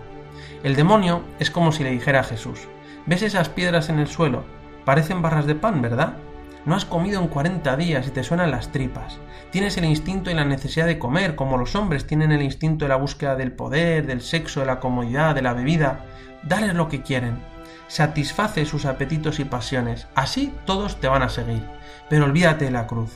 El 0.63 0.77
demonio 0.77 1.23
es 1.39 1.51
como 1.51 1.73
si 1.73 1.85
le 1.85 1.91
dijera 1.91 2.21
a 2.21 2.25
Jesús, 2.25 2.69
¿ves 3.07 3.23
esas 3.23 3.49
piedras 3.49 3.89
en 3.89 3.99
el 3.99 4.07
suelo? 4.07 4.45
Parecen 4.85 5.23
barras 5.23 5.47
de 5.47 5.55
pan, 5.55 5.83
¿verdad? 5.83 6.17
No 6.67 6.75
has 6.75 6.85
comido 6.85 7.23
en 7.23 7.29
40 7.29 7.77
días 7.77 8.09
y 8.09 8.11
te 8.11 8.25
suenan 8.25 8.51
las 8.51 8.73
tripas. 8.73 9.21
Tienes 9.53 9.79
el 9.79 9.85
instinto 9.85 10.33
y 10.33 10.35
la 10.35 10.45
necesidad 10.45 10.87
de 10.87 10.99
comer, 10.99 11.37
como 11.37 11.57
los 11.57 11.77
hombres 11.77 12.09
tienen 12.09 12.33
el 12.33 12.43
instinto 12.43 12.85
de 12.85 12.89
la 12.89 12.97
búsqueda 12.97 13.37
del 13.37 13.53
poder, 13.53 14.05
del 14.05 14.21
sexo, 14.21 14.61
de 14.61 14.67
la 14.67 14.81
comodidad, 14.81 15.37
de 15.37 15.43
la 15.43 15.55
bebida. 15.55 16.05
Dales 16.43 16.75
lo 16.75 16.89
que 16.89 17.03
quieren. 17.03 17.39
Satisface 17.87 18.67
sus 18.67 18.85
apetitos 18.85 19.39
y 19.39 19.45
pasiones. 19.45 20.09
Así 20.17 20.53
todos 20.65 21.01
te 21.01 21.07
van 21.07 21.23
a 21.23 21.29
seguir. 21.29 21.63
Pero 22.11 22.25
olvídate 22.25 22.65
de 22.65 22.73
la 22.73 22.89
cruz. 22.89 23.13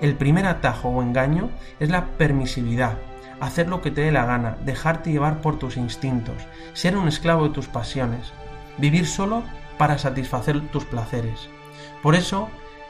El 0.00 0.16
primer 0.16 0.46
atajo 0.46 0.88
o 0.88 1.02
engaño 1.02 1.50
es 1.80 1.90
la 1.90 2.06
permisividad, 2.16 2.96
hacer 3.40 3.68
lo 3.68 3.82
que 3.82 3.90
te 3.90 4.00
dé 4.00 4.10
la 4.10 4.24
gana, 4.24 4.56
dejarte 4.64 5.12
llevar 5.12 5.42
por 5.42 5.58
tus 5.58 5.76
instintos, 5.76 6.34
ser 6.72 6.96
un 6.96 7.08
esclavo 7.08 7.44
de 7.44 7.54
tus 7.54 7.68
pasiones, 7.68 8.32
vivir 8.78 9.06
solo 9.06 9.44
para 9.78 9.98
satisfacer 9.98 10.60
tus 10.70 10.86
placeres. 10.86 11.50
Por 12.02 12.16
eso 12.16 12.48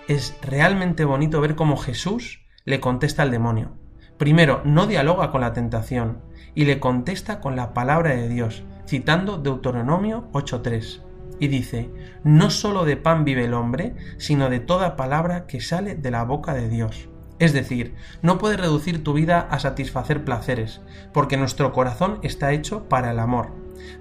es 0.09 0.37
realmente 0.43 1.05
bonito 1.05 1.41
ver 1.41 1.55
cómo 1.55 1.77
Jesús 1.77 2.47
le 2.65 2.81
contesta 2.81 3.23
al 3.23 3.31
demonio. 3.31 3.73
Primero, 4.17 4.63
no 4.65 4.87
dialoga 4.87 5.31
con 5.31 5.41
la 5.41 5.53
tentación 5.53 6.23
y 6.55 6.65
le 6.65 6.81
contesta 6.81 7.41
con 7.41 7.57
la 7.57 7.75
palabra 7.75 8.11
de 8.11 8.29
Dios, 8.29 8.63
citando 8.87 9.39
Deuteronomio 9.39 10.29
8.3. 10.33 11.03
Y 11.41 11.49
dice, 11.49 11.91
no 12.25 12.51
solo 12.51 12.85
de 12.85 12.97
pan 12.97 13.25
vive 13.25 13.45
el 13.45 13.55
hombre, 13.55 13.97
sino 14.19 14.49
de 14.49 14.61
toda 14.61 14.97
palabra 14.97 15.47
que 15.47 15.61
sale 15.61 15.95
de 15.95 16.11
la 16.11 16.25
boca 16.25 16.55
de 16.55 16.69
Dios. 16.69 17.09
Es 17.39 17.53
decir, 17.53 17.97
no 18.23 18.39
puedes 18.39 18.61
reducir 18.61 19.03
tu 19.03 19.13
vida 19.13 19.41
a 19.51 19.59
satisfacer 19.59 20.25
placeres, 20.25 20.81
porque 21.13 21.37
nuestro 21.37 21.73
corazón 21.73 22.19
está 22.23 22.53
hecho 22.53 22.89
para 22.89 23.11
el 23.11 23.19
amor. 23.19 23.51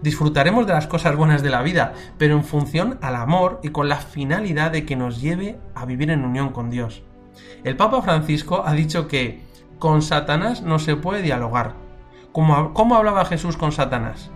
Disfrutaremos 0.01 0.67
de 0.67 0.73
las 0.73 0.87
cosas 0.87 1.15
buenas 1.15 1.43
de 1.43 1.49
la 1.49 1.61
vida, 1.61 1.93
pero 2.17 2.35
en 2.35 2.43
función 2.43 2.97
al 3.01 3.15
amor 3.15 3.59
y 3.63 3.69
con 3.69 3.89
la 3.89 3.97
finalidad 3.97 4.71
de 4.71 4.85
que 4.85 4.95
nos 4.95 5.21
lleve 5.21 5.59
a 5.75 5.85
vivir 5.85 6.09
en 6.11 6.25
unión 6.25 6.49
con 6.49 6.69
Dios. 6.69 7.03
El 7.63 7.77
Papa 7.77 8.01
Francisco 8.01 8.63
ha 8.65 8.73
dicho 8.73 9.07
que 9.07 9.43
con 9.79 10.01
Satanás 10.01 10.61
no 10.61 10.79
se 10.79 10.95
puede 10.95 11.21
dialogar. 11.21 11.75
¿Cómo, 12.31 12.73
¿Cómo 12.73 12.95
hablaba 12.95 13.25
Jesús 13.25 13.57
con 13.57 13.71
Satanás? 13.71 14.31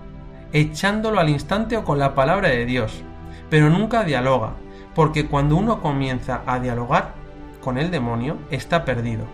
echándolo 0.55 1.19
al 1.19 1.29
instante 1.29 1.75
o 1.75 1.83
con 1.83 1.99
la 1.99 2.15
palabra 2.15 2.47
de 2.47 2.65
Dios, 2.65 3.03
pero 3.49 3.69
nunca 3.69 4.05
dialoga, 4.05 4.53
porque 4.93 5.27
cuando 5.27 5.57
uno 5.57 5.81
comienza 5.81 6.43
a 6.45 6.59
dialogar 6.59 7.13
con 7.59 7.77
el 7.77 7.91
demonio, 7.91 8.37
está 8.51 8.85
perdido. 8.85 9.25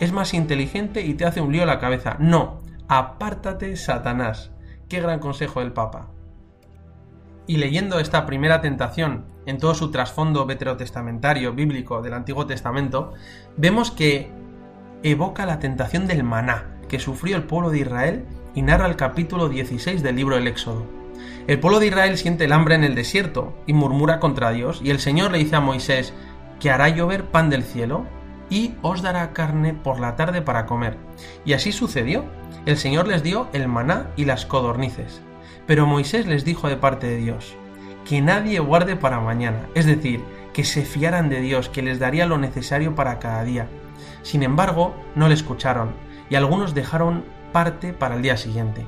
Es 0.00 0.12
más 0.12 0.32
inteligente 0.32 1.02
y 1.02 1.12
te 1.12 1.26
hace 1.26 1.42
un 1.42 1.52
lío 1.52 1.66
la 1.66 1.78
cabeza. 1.78 2.16
No, 2.18 2.62
apártate, 2.88 3.76
Satanás. 3.76 4.51
Qué 4.92 5.00
gran 5.00 5.20
consejo 5.20 5.60
del 5.60 5.72
Papa. 5.72 6.08
Y 7.46 7.56
leyendo 7.56 7.98
esta 7.98 8.26
primera 8.26 8.60
tentación 8.60 9.24
en 9.46 9.56
todo 9.56 9.74
su 9.74 9.90
trasfondo 9.90 10.44
veterotestamentario 10.44 11.54
bíblico 11.54 12.02
del 12.02 12.12
Antiguo 12.12 12.44
Testamento, 12.44 13.14
vemos 13.56 13.90
que 13.90 14.30
evoca 15.02 15.46
la 15.46 15.60
tentación 15.60 16.06
del 16.06 16.24
maná 16.24 16.76
que 16.88 16.98
sufrió 16.98 17.36
el 17.38 17.44
pueblo 17.44 17.70
de 17.70 17.78
Israel 17.78 18.26
y 18.54 18.60
narra 18.60 18.86
el 18.86 18.96
capítulo 18.96 19.48
16 19.48 20.02
del 20.02 20.14
libro 20.14 20.36
del 20.36 20.46
Éxodo. 20.46 20.84
El 21.46 21.58
pueblo 21.58 21.80
de 21.80 21.86
Israel 21.86 22.18
siente 22.18 22.44
el 22.44 22.52
hambre 22.52 22.74
en 22.74 22.84
el 22.84 22.94
desierto 22.94 23.54
y 23.66 23.72
murmura 23.72 24.20
contra 24.20 24.52
Dios, 24.52 24.82
y 24.84 24.90
el 24.90 25.00
Señor 25.00 25.32
le 25.32 25.38
dice 25.38 25.56
a 25.56 25.60
Moisés 25.60 26.12
que 26.60 26.70
hará 26.70 26.90
llover 26.90 27.30
pan 27.30 27.48
del 27.48 27.62
cielo 27.62 28.04
y 28.50 28.74
os 28.82 29.02
dará 29.02 29.32
carne 29.32 29.74
por 29.74 30.00
la 30.00 30.16
tarde 30.16 30.42
para 30.42 30.66
comer. 30.66 30.98
Y 31.44 31.52
así 31.52 31.72
sucedió. 31.72 32.24
El 32.66 32.76
Señor 32.76 33.08
les 33.08 33.22
dio 33.22 33.48
el 33.52 33.66
maná 33.66 34.10
y 34.16 34.24
las 34.24 34.46
codornices. 34.46 35.22
Pero 35.66 35.86
Moisés 35.86 36.26
les 36.26 36.44
dijo 36.44 36.68
de 36.68 36.76
parte 36.76 37.06
de 37.06 37.16
Dios, 37.16 37.54
que 38.04 38.20
nadie 38.20 38.58
guarde 38.60 38.96
para 38.96 39.20
mañana, 39.20 39.68
es 39.74 39.86
decir, 39.86 40.22
que 40.52 40.64
se 40.64 40.84
fiaran 40.84 41.28
de 41.28 41.40
Dios, 41.40 41.68
que 41.68 41.82
les 41.82 41.98
daría 41.98 42.26
lo 42.26 42.38
necesario 42.38 42.94
para 42.94 43.18
cada 43.18 43.44
día. 43.44 43.68
Sin 44.22 44.42
embargo, 44.42 44.94
no 45.14 45.28
le 45.28 45.34
escucharon, 45.34 45.92
y 46.28 46.34
algunos 46.34 46.74
dejaron 46.74 47.24
parte 47.52 47.92
para 47.92 48.16
el 48.16 48.22
día 48.22 48.36
siguiente. 48.36 48.86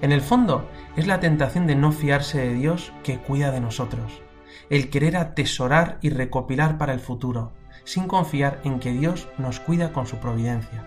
En 0.00 0.12
el 0.12 0.20
fondo, 0.20 0.68
es 0.96 1.06
la 1.06 1.20
tentación 1.20 1.66
de 1.66 1.76
no 1.76 1.92
fiarse 1.92 2.38
de 2.38 2.54
Dios 2.54 2.92
que 3.02 3.18
cuida 3.18 3.50
de 3.50 3.60
nosotros, 3.60 4.20
el 4.70 4.90
querer 4.90 5.16
atesorar 5.16 5.98
y 6.00 6.10
recopilar 6.10 6.78
para 6.78 6.92
el 6.92 7.00
futuro, 7.00 7.52
sin 7.86 8.06
confiar 8.06 8.60
en 8.64 8.78
que 8.80 8.92
Dios 8.92 9.28
nos 9.38 9.60
cuida 9.60 9.92
con 9.92 10.06
su 10.06 10.18
providencia. 10.18 10.84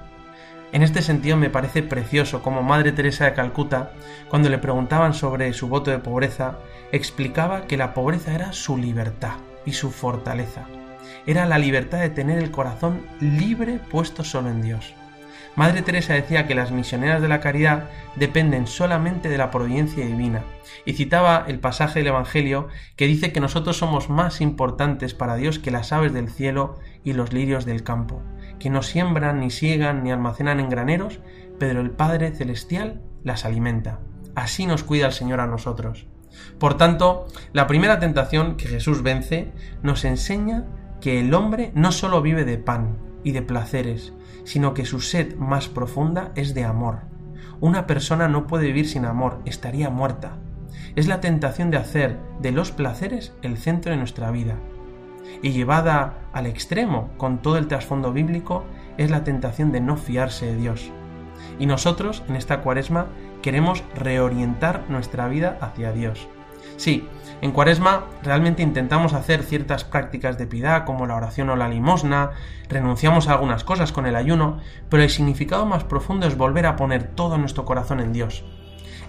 En 0.71 0.83
este 0.83 1.01
sentido 1.01 1.35
me 1.35 1.49
parece 1.49 1.81
precioso 1.81 2.43
como 2.43 2.61
Madre 2.61 2.91
Teresa 2.91 3.25
de 3.25 3.33
Calcuta, 3.33 3.93
cuando 4.29 4.49
le 4.49 4.59
preguntaban 4.59 5.15
sobre 5.15 5.51
su 5.53 5.67
voto 5.67 5.89
de 5.89 5.97
pobreza, 5.97 6.59
explicaba 6.91 7.65
que 7.65 7.77
la 7.77 7.95
pobreza 7.95 8.35
era 8.35 8.53
su 8.53 8.77
libertad 8.77 9.37
y 9.65 9.73
su 9.73 9.89
fortaleza. 9.89 10.65
Era 11.25 11.47
la 11.47 11.57
libertad 11.57 12.01
de 12.01 12.09
tener 12.09 12.37
el 12.37 12.51
corazón 12.51 13.07
libre 13.19 13.79
puesto 13.89 14.23
solo 14.23 14.49
en 14.49 14.61
Dios. 14.61 14.93
Madre 15.55 15.81
Teresa 15.81 16.13
decía 16.13 16.47
que 16.47 16.55
las 16.55 16.71
misioneras 16.71 17.21
de 17.21 17.27
la 17.27 17.41
caridad 17.41 17.89
dependen 18.15 18.67
solamente 18.67 19.29
de 19.29 19.37
la 19.37 19.51
providencia 19.51 20.05
divina, 20.05 20.43
y 20.85 20.93
citaba 20.93 21.45
el 21.47 21.59
pasaje 21.59 21.99
del 21.99 22.07
Evangelio 22.07 22.67
que 22.95 23.07
dice 23.07 23.31
que 23.31 23.41
nosotros 23.41 23.77
somos 23.77 24.09
más 24.09 24.41
importantes 24.41 25.13
para 25.13 25.35
Dios 25.35 25.59
que 25.59 25.71
las 25.71 25.91
aves 25.91 26.13
del 26.13 26.29
cielo 26.29 26.77
y 27.03 27.13
los 27.13 27.33
lirios 27.33 27.65
del 27.65 27.83
campo 27.83 28.21
que 28.59 28.69
no 28.69 28.83
siembran, 28.83 29.39
ni 29.39 29.49
siegan, 29.49 30.03
ni 30.03 30.11
almacenan 30.11 30.59
en 30.59 30.69
graneros, 30.69 31.19
pero 31.57 31.81
el 31.81 31.91
Padre 31.91 32.31
Celestial 32.31 33.01
las 33.23 33.45
alimenta. 33.45 33.99
Así 34.35 34.67
nos 34.67 34.83
cuida 34.83 35.07
el 35.07 35.13
Señor 35.13 35.39
a 35.39 35.47
nosotros. 35.47 36.07
Por 36.59 36.77
tanto, 36.77 37.25
la 37.53 37.65
primera 37.65 37.99
tentación 37.99 38.55
que 38.55 38.67
Jesús 38.67 39.01
vence 39.01 39.51
nos 39.81 40.05
enseña 40.05 40.65
que 41.01 41.19
el 41.19 41.33
hombre 41.33 41.71
no 41.73 41.91
solo 41.91 42.21
vive 42.21 42.45
de 42.45 42.57
pan 42.57 42.97
y 43.23 43.31
de 43.31 43.41
placeres, 43.41 44.13
sino 44.43 44.73
que 44.73 44.85
su 44.85 44.99
sed 44.99 45.35
más 45.35 45.67
profunda 45.67 46.31
es 46.35 46.53
de 46.53 46.63
amor. 46.63 46.99
Una 47.59 47.87
persona 47.87 48.27
no 48.27 48.47
puede 48.47 48.67
vivir 48.67 48.87
sin 48.87 49.05
amor, 49.05 49.39
estaría 49.45 49.89
muerta. 49.89 50.37
Es 50.95 51.07
la 51.07 51.21
tentación 51.21 51.71
de 51.71 51.77
hacer 51.77 52.17
de 52.41 52.51
los 52.51 52.71
placeres 52.71 53.33
el 53.41 53.57
centro 53.57 53.91
de 53.91 53.97
nuestra 53.97 54.31
vida, 54.31 54.55
y 55.41 55.51
llevada 55.51 56.17
al 56.33 56.45
extremo 56.45 57.09
con 57.17 57.41
todo 57.41 57.57
el 57.57 57.67
trasfondo 57.67 58.11
bíblico 58.11 58.65
es 58.97 59.11
la 59.11 59.23
tentación 59.23 59.71
de 59.71 59.81
no 59.81 59.97
fiarse 59.97 60.47
de 60.47 60.55
Dios. 60.55 60.91
Y 61.57 61.65
nosotros 61.65 62.23
en 62.27 62.35
esta 62.35 62.61
cuaresma 62.61 63.07
queremos 63.41 63.83
reorientar 63.95 64.85
nuestra 64.89 65.27
vida 65.27 65.57
hacia 65.61 65.91
Dios. 65.91 66.27
Sí, 66.77 67.07
en 67.41 67.51
cuaresma 67.51 68.05
realmente 68.21 68.63
intentamos 68.63 69.13
hacer 69.13 69.43
ciertas 69.43 69.83
prácticas 69.83 70.37
de 70.37 70.47
piedad 70.47 70.85
como 70.85 71.07
la 71.07 71.15
oración 71.15 71.49
o 71.49 71.55
la 71.55 71.69
limosna, 71.69 72.31
renunciamos 72.67 73.27
a 73.27 73.33
algunas 73.33 73.63
cosas 73.63 73.91
con 73.91 74.05
el 74.05 74.15
ayuno, 74.15 74.59
pero 74.89 75.03
el 75.03 75.09
significado 75.09 75.65
más 75.65 75.83
profundo 75.83 76.27
es 76.27 76.37
volver 76.37 76.65
a 76.65 76.75
poner 76.75 77.03
todo 77.03 77.37
nuestro 77.37 77.65
corazón 77.65 77.99
en 77.99 78.13
Dios. 78.13 78.43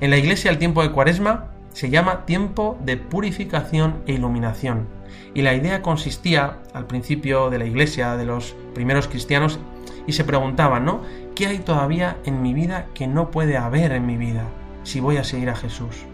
En 0.01 0.11
la 0.11 0.17
iglesia 0.17 0.51
el 0.51 0.59
tiempo 0.59 0.83
de 0.83 0.93
cuaresma 0.93 1.49
se 1.73 1.91
llama 1.91 2.25
tiempo 2.25 2.79
de 2.85 2.97
purificación 2.97 4.03
e 4.07 4.13
iluminación 4.13 5.01
y 5.35 5.43
la 5.43 5.55
idea 5.55 5.83
consistía, 5.83 6.59
al 6.73 6.87
principio 6.87 7.51
de 7.51 7.59
la 7.59 7.65
iglesia, 7.65 8.17
de 8.17 8.25
los 8.25 8.55
primeros 8.75 9.09
cristianos, 9.09 9.59
y 10.07 10.13
se 10.13 10.25
preguntaban, 10.25 10.85
¿no? 10.85 11.03
¿Qué 11.35 11.47
hay 11.47 11.59
todavía 11.59 12.17
en 12.25 12.43
mi 12.43 12.55
vida 12.55 12.87
que 12.95 13.07
no 13.07 13.31
puede 13.31 13.57
haber 13.57 13.93
en 13.93 14.07
mi 14.07 14.17
vida 14.17 14.45
si 14.83 15.01
voy 15.01 15.19
a 15.19 15.25
seguir 15.25 15.51
a 15.51 15.57
Jesús? 15.57 16.07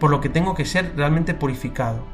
Por 0.00 0.10
lo 0.10 0.20
que 0.20 0.28
tengo 0.28 0.54
que 0.54 0.64
ser 0.64 0.94
realmente 0.96 1.34
purificado. 1.34 2.04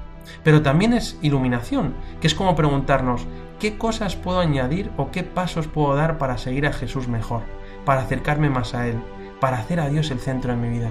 Pero 0.43 0.61
también 0.61 0.93
es 0.93 1.19
iluminación, 1.23 1.95
que 2.21 2.27
es 2.27 2.35
como 2.35 2.55
preguntarnos, 2.57 3.27
¿qué 3.59 3.79
cosas 3.79 4.17
puedo 4.17 4.41
añadir 4.41 4.91
o 4.99 5.11
qué 5.11 5.23
pasos 5.23 5.69
puedo 5.69 5.95
dar 5.95 6.19
para 6.19 6.37
seguir 6.37 6.67
a 6.67 6.73
Jesús 6.73 7.09
mejor, 7.09 7.43
para 7.85 8.03
acercarme 8.03 8.51
más 8.51 8.75
a 8.75 8.87
Él, 8.89 9.01
para 9.41 9.59
hacer 9.59 9.81
a 9.81 9.89
Dios 9.89 10.11
el 10.11 10.19
centro 10.19 10.51
de 10.51 10.59
mi 10.59 10.69
vida? 10.69 10.91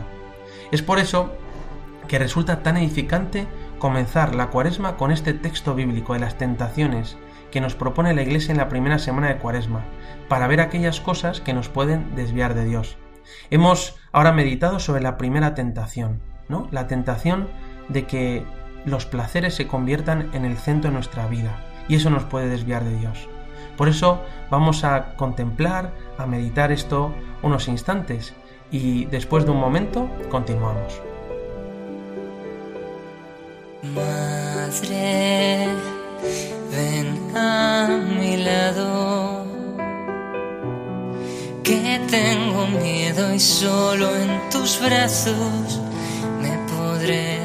Es 0.71 0.81
por 0.81 0.99
eso 0.99 1.31
que 2.07 2.17
resulta 2.17 2.63
tan 2.63 2.77
edificante 2.77 3.47
comenzar 3.77 4.35
la 4.35 4.47
cuaresma 4.47 4.95
con 4.95 5.11
este 5.11 5.33
texto 5.33 5.75
bíblico 5.75 6.13
de 6.13 6.19
las 6.19 6.37
tentaciones 6.37 7.17
que 7.51 7.61
nos 7.61 7.75
propone 7.75 8.13
la 8.13 8.21
Iglesia 8.21 8.51
en 8.51 8.57
la 8.57 8.69
primera 8.69 8.99
semana 8.99 9.27
de 9.27 9.37
cuaresma, 9.37 9.85
para 10.27 10.47
ver 10.47 10.61
aquellas 10.61 10.99
cosas 10.99 11.41
que 11.41 11.53
nos 11.53 11.69
pueden 11.69 12.15
desviar 12.15 12.53
de 12.53 12.65
Dios. 12.65 12.97
Hemos 13.49 13.97
ahora 14.11 14.31
meditado 14.31 14.79
sobre 14.79 15.01
la 15.01 15.17
primera 15.17 15.55
tentación, 15.55 16.21
¿no? 16.49 16.67
La 16.71 16.87
tentación 16.87 17.47
de 17.89 18.05
que 18.05 18.45
los 18.85 19.05
placeres 19.05 19.55
se 19.55 19.67
conviertan 19.67 20.29
en 20.33 20.45
el 20.45 20.57
centro 20.57 20.89
de 20.89 20.95
nuestra 20.95 21.27
vida, 21.27 21.63
y 21.87 21.95
eso 21.95 22.09
nos 22.09 22.23
puede 22.23 22.47
desviar 22.47 22.83
de 22.83 22.97
Dios. 22.97 23.27
Por 23.77 23.89
eso 23.89 24.21
vamos 24.49 24.83
a 24.83 25.15
contemplar, 25.15 25.91
a 26.17 26.25
meditar 26.25 26.71
esto 26.71 27.13
unos 27.41 27.67
instantes, 27.67 28.33
y 28.71 29.05
después 29.05 29.45
de 29.45 29.51
un 29.51 29.59
momento 29.59 30.09
continuamos. 30.29 31.01
Madre, 33.93 35.67
ven 36.71 37.35
a 37.35 37.87
mi 38.19 38.37
lado, 38.37 39.45
que 41.63 41.99
tengo 42.09 42.67
miedo 42.67 43.33
y 43.33 43.39
solo 43.39 44.15
en 44.15 44.49
tus 44.49 44.79
brazos 44.81 45.84
me 47.07 47.44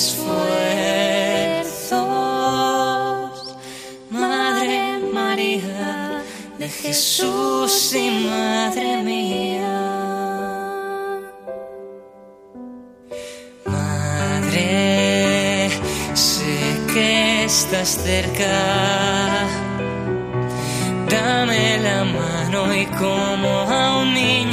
esfuerzos. 0.00 2.00
Madre 4.10 4.98
María 5.12 6.22
de 6.58 6.68
Jesús 6.68 7.94
y 7.94 8.10
Madre 8.28 9.02
mía. 9.02 9.78
Madre, 13.64 15.70
sé 16.14 16.78
que 16.92 17.44
estás 17.44 17.88
cerca. 18.04 19.29
Mano 22.50 22.74
y 22.74 22.86
como 22.86 23.60
a 23.70 24.00
un 24.00 24.12
niño 24.14 24.49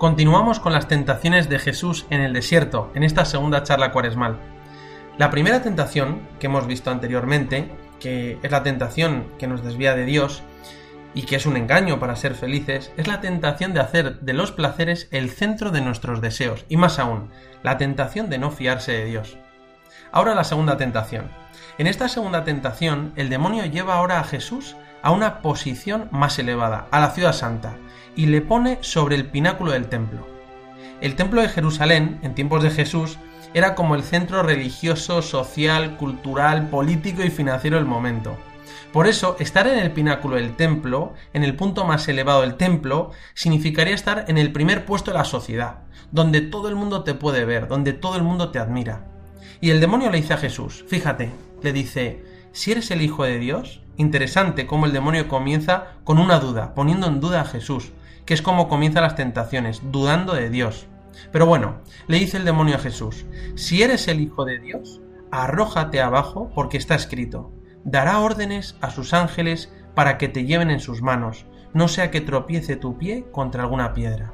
Continuamos 0.00 0.60
con 0.60 0.72
las 0.72 0.88
tentaciones 0.88 1.50
de 1.50 1.58
Jesús 1.58 2.06
en 2.08 2.22
el 2.22 2.32
desierto, 2.32 2.90
en 2.94 3.02
esta 3.02 3.26
segunda 3.26 3.64
charla 3.64 3.92
cuaresmal. 3.92 4.38
La 5.18 5.28
primera 5.28 5.60
tentación 5.60 6.26
que 6.38 6.46
hemos 6.46 6.66
visto 6.66 6.90
anteriormente, 6.90 7.70
que 8.00 8.38
es 8.42 8.50
la 8.50 8.62
tentación 8.62 9.26
que 9.38 9.46
nos 9.46 9.62
desvía 9.62 9.94
de 9.94 10.06
Dios 10.06 10.42
y 11.12 11.24
que 11.24 11.36
es 11.36 11.44
un 11.44 11.58
engaño 11.58 12.00
para 12.00 12.16
ser 12.16 12.34
felices, 12.34 12.90
es 12.96 13.08
la 13.08 13.20
tentación 13.20 13.74
de 13.74 13.80
hacer 13.80 14.20
de 14.20 14.32
los 14.32 14.52
placeres 14.52 15.06
el 15.10 15.28
centro 15.28 15.70
de 15.70 15.82
nuestros 15.82 16.22
deseos, 16.22 16.64
y 16.70 16.78
más 16.78 16.98
aún, 16.98 17.28
la 17.62 17.76
tentación 17.76 18.30
de 18.30 18.38
no 18.38 18.50
fiarse 18.50 18.92
de 18.92 19.04
Dios. 19.04 19.36
Ahora 20.12 20.34
la 20.34 20.44
segunda 20.44 20.78
tentación. 20.78 21.30
En 21.76 21.86
esta 21.86 22.08
segunda 22.08 22.42
tentación, 22.44 23.12
el 23.16 23.28
demonio 23.28 23.66
lleva 23.66 23.96
ahora 23.96 24.18
a 24.18 24.24
Jesús 24.24 24.76
a 25.02 25.10
una 25.10 25.40
posición 25.42 26.08
más 26.10 26.38
elevada, 26.38 26.86
a 26.90 27.00
la 27.00 27.10
ciudad 27.10 27.32
santa, 27.32 27.76
y 28.16 28.26
le 28.26 28.40
pone 28.40 28.78
sobre 28.80 29.16
el 29.16 29.26
pináculo 29.26 29.72
del 29.72 29.88
templo. 29.88 30.26
El 31.00 31.16
templo 31.16 31.40
de 31.40 31.48
Jerusalén, 31.48 32.18
en 32.22 32.34
tiempos 32.34 32.62
de 32.62 32.70
Jesús, 32.70 33.18
era 33.54 33.74
como 33.74 33.94
el 33.94 34.02
centro 34.02 34.42
religioso, 34.42 35.22
social, 35.22 35.96
cultural, 35.96 36.68
político 36.68 37.22
y 37.22 37.30
financiero 37.30 37.76
del 37.76 37.86
momento. 37.86 38.36
Por 38.92 39.06
eso, 39.06 39.36
estar 39.38 39.66
en 39.66 39.78
el 39.78 39.92
pináculo 39.92 40.36
del 40.36 40.56
templo, 40.56 41.14
en 41.32 41.44
el 41.44 41.54
punto 41.54 41.84
más 41.84 42.08
elevado 42.08 42.42
del 42.42 42.56
templo, 42.56 43.12
significaría 43.34 43.94
estar 43.94 44.24
en 44.28 44.36
el 44.36 44.52
primer 44.52 44.84
puesto 44.84 45.12
de 45.12 45.18
la 45.18 45.24
sociedad, 45.24 45.78
donde 46.10 46.40
todo 46.40 46.68
el 46.68 46.74
mundo 46.74 47.04
te 47.04 47.14
puede 47.14 47.44
ver, 47.44 47.68
donde 47.68 47.92
todo 47.92 48.16
el 48.16 48.22
mundo 48.22 48.50
te 48.50 48.58
admira. 48.58 49.06
Y 49.60 49.70
el 49.70 49.80
demonio 49.80 50.10
le 50.10 50.20
dice 50.20 50.34
a 50.34 50.38
Jesús, 50.38 50.84
fíjate, 50.88 51.30
le 51.62 51.72
dice, 51.72 52.24
si 52.52 52.72
eres 52.72 52.90
el 52.90 53.02
Hijo 53.02 53.24
de 53.24 53.38
Dios, 53.38 53.82
interesante 53.96 54.66
cómo 54.66 54.86
el 54.86 54.92
demonio 54.92 55.28
comienza 55.28 55.94
con 56.04 56.18
una 56.18 56.40
duda, 56.40 56.74
poniendo 56.74 57.06
en 57.06 57.20
duda 57.20 57.42
a 57.42 57.44
Jesús, 57.44 57.92
que 58.24 58.34
es 58.34 58.42
como 58.42 58.68
comienzan 58.68 59.02
las 59.02 59.16
tentaciones, 59.16 59.82
dudando 59.90 60.34
de 60.34 60.50
Dios. 60.50 60.86
Pero 61.32 61.46
bueno, 61.46 61.78
le 62.06 62.18
dice 62.18 62.36
el 62.36 62.44
demonio 62.44 62.76
a 62.76 62.80
Jesús, 62.80 63.26
si 63.54 63.82
eres 63.82 64.08
el 64.08 64.20
Hijo 64.20 64.44
de 64.44 64.58
Dios, 64.58 65.00
arrójate 65.30 66.00
abajo 66.00 66.50
porque 66.54 66.76
está 66.76 66.94
escrito, 66.94 67.52
dará 67.84 68.18
órdenes 68.18 68.76
a 68.80 68.90
sus 68.90 69.14
ángeles 69.14 69.72
para 69.94 70.18
que 70.18 70.28
te 70.28 70.44
lleven 70.44 70.70
en 70.70 70.80
sus 70.80 71.02
manos, 71.02 71.46
no 71.72 71.88
sea 71.88 72.10
que 72.10 72.20
tropiece 72.20 72.76
tu 72.76 72.98
pie 72.98 73.26
contra 73.30 73.62
alguna 73.62 73.92
piedra. 73.92 74.32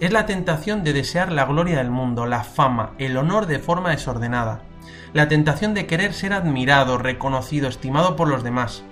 Es 0.00 0.12
la 0.12 0.26
tentación 0.26 0.84
de 0.84 0.92
desear 0.92 1.32
la 1.32 1.44
gloria 1.44 1.78
del 1.78 1.90
mundo, 1.90 2.26
la 2.26 2.44
fama, 2.44 2.94
el 2.98 3.16
honor 3.16 3.46
de 3.46 3.58
forma 3.58 3.90
desordenada, 3.90 4.62
la 5.14 5.28
tentación 5.28 5.72
de 5.72 5.86
querer 5.86 6.12
ser 6.12 6.32
admirado, 6.32 6.98
reconocido, 6.98 7.68
estimado 7.68 8.16
por 8.16 8.28
los 8.28 8.42
demás, 8.42 8.82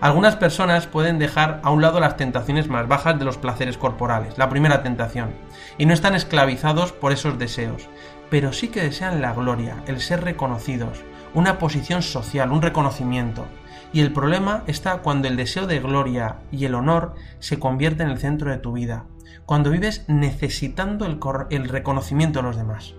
algunas 0.00 0.34
personas 0.34 0.86
pueden 0.86 1.18
dejar 1.18 1.60
a 1.62 1.70
un 1.70 1.80
lado 1.80 2.00
las 2.00 2.16
tentaciones 2.16 2.68
más 2.68 2.88
bajas 2.88 3.18
de 3.18 3.24
los 3.24 3.38
placeres 3.38 3.78
corporales, 3.78 4.36
la 4.36 4.48
primera 4.48 4.82
tentación, 4.82 5.30
y 5.78 5.86
no 5.86 5.94
están 5.94 6.14
esclavizados 6.14 6.92
por 6.92 7.12
esos 7.12 7.38
deseos, 7.38 7.88
pero 8.30 8.52
sí 8.52 8.68
que 8.68 8.82
desean 8.82 9.22
la 9.22 9.32
gloria, 9.32 9.76
el 9.86 10.00
ser 10.00 10.24
reconocidos, 10.24 11.04
una 11.34 11.58
posición 11.58 12.02
social, 12.02 12.50
un 12.50 12.62
reconocimiento. 12.62 13.46
Y 13.92 14.00
el 14.00 14.12
problema 14.12 14.64
está 14.66 14.98
cuando 14.98 15.28
el 15.28 15.36
deseo 15.36 15.66
de 15.68 15.78
gloria 15.78 16.38
y 16.50 16.64
el 16.64 16.74
honor 16.74 17.14
se 17.38 17.58
convierte 17.60 18.02
en 18.02 18.10
el 18.10 18.18
centro 18.18 18.50
de 18.50 18.58
tu 18.58 18.72
vida, 18.72 19.04
cuando 19.46 19.70
vives 19.70 20.04
necesitando 20.08 21.06
el, 21.06 21.68
reconocimiento 21.68 22.40
de 22.40 22.42
los 22.42 22.56
demás. 22.56 22.94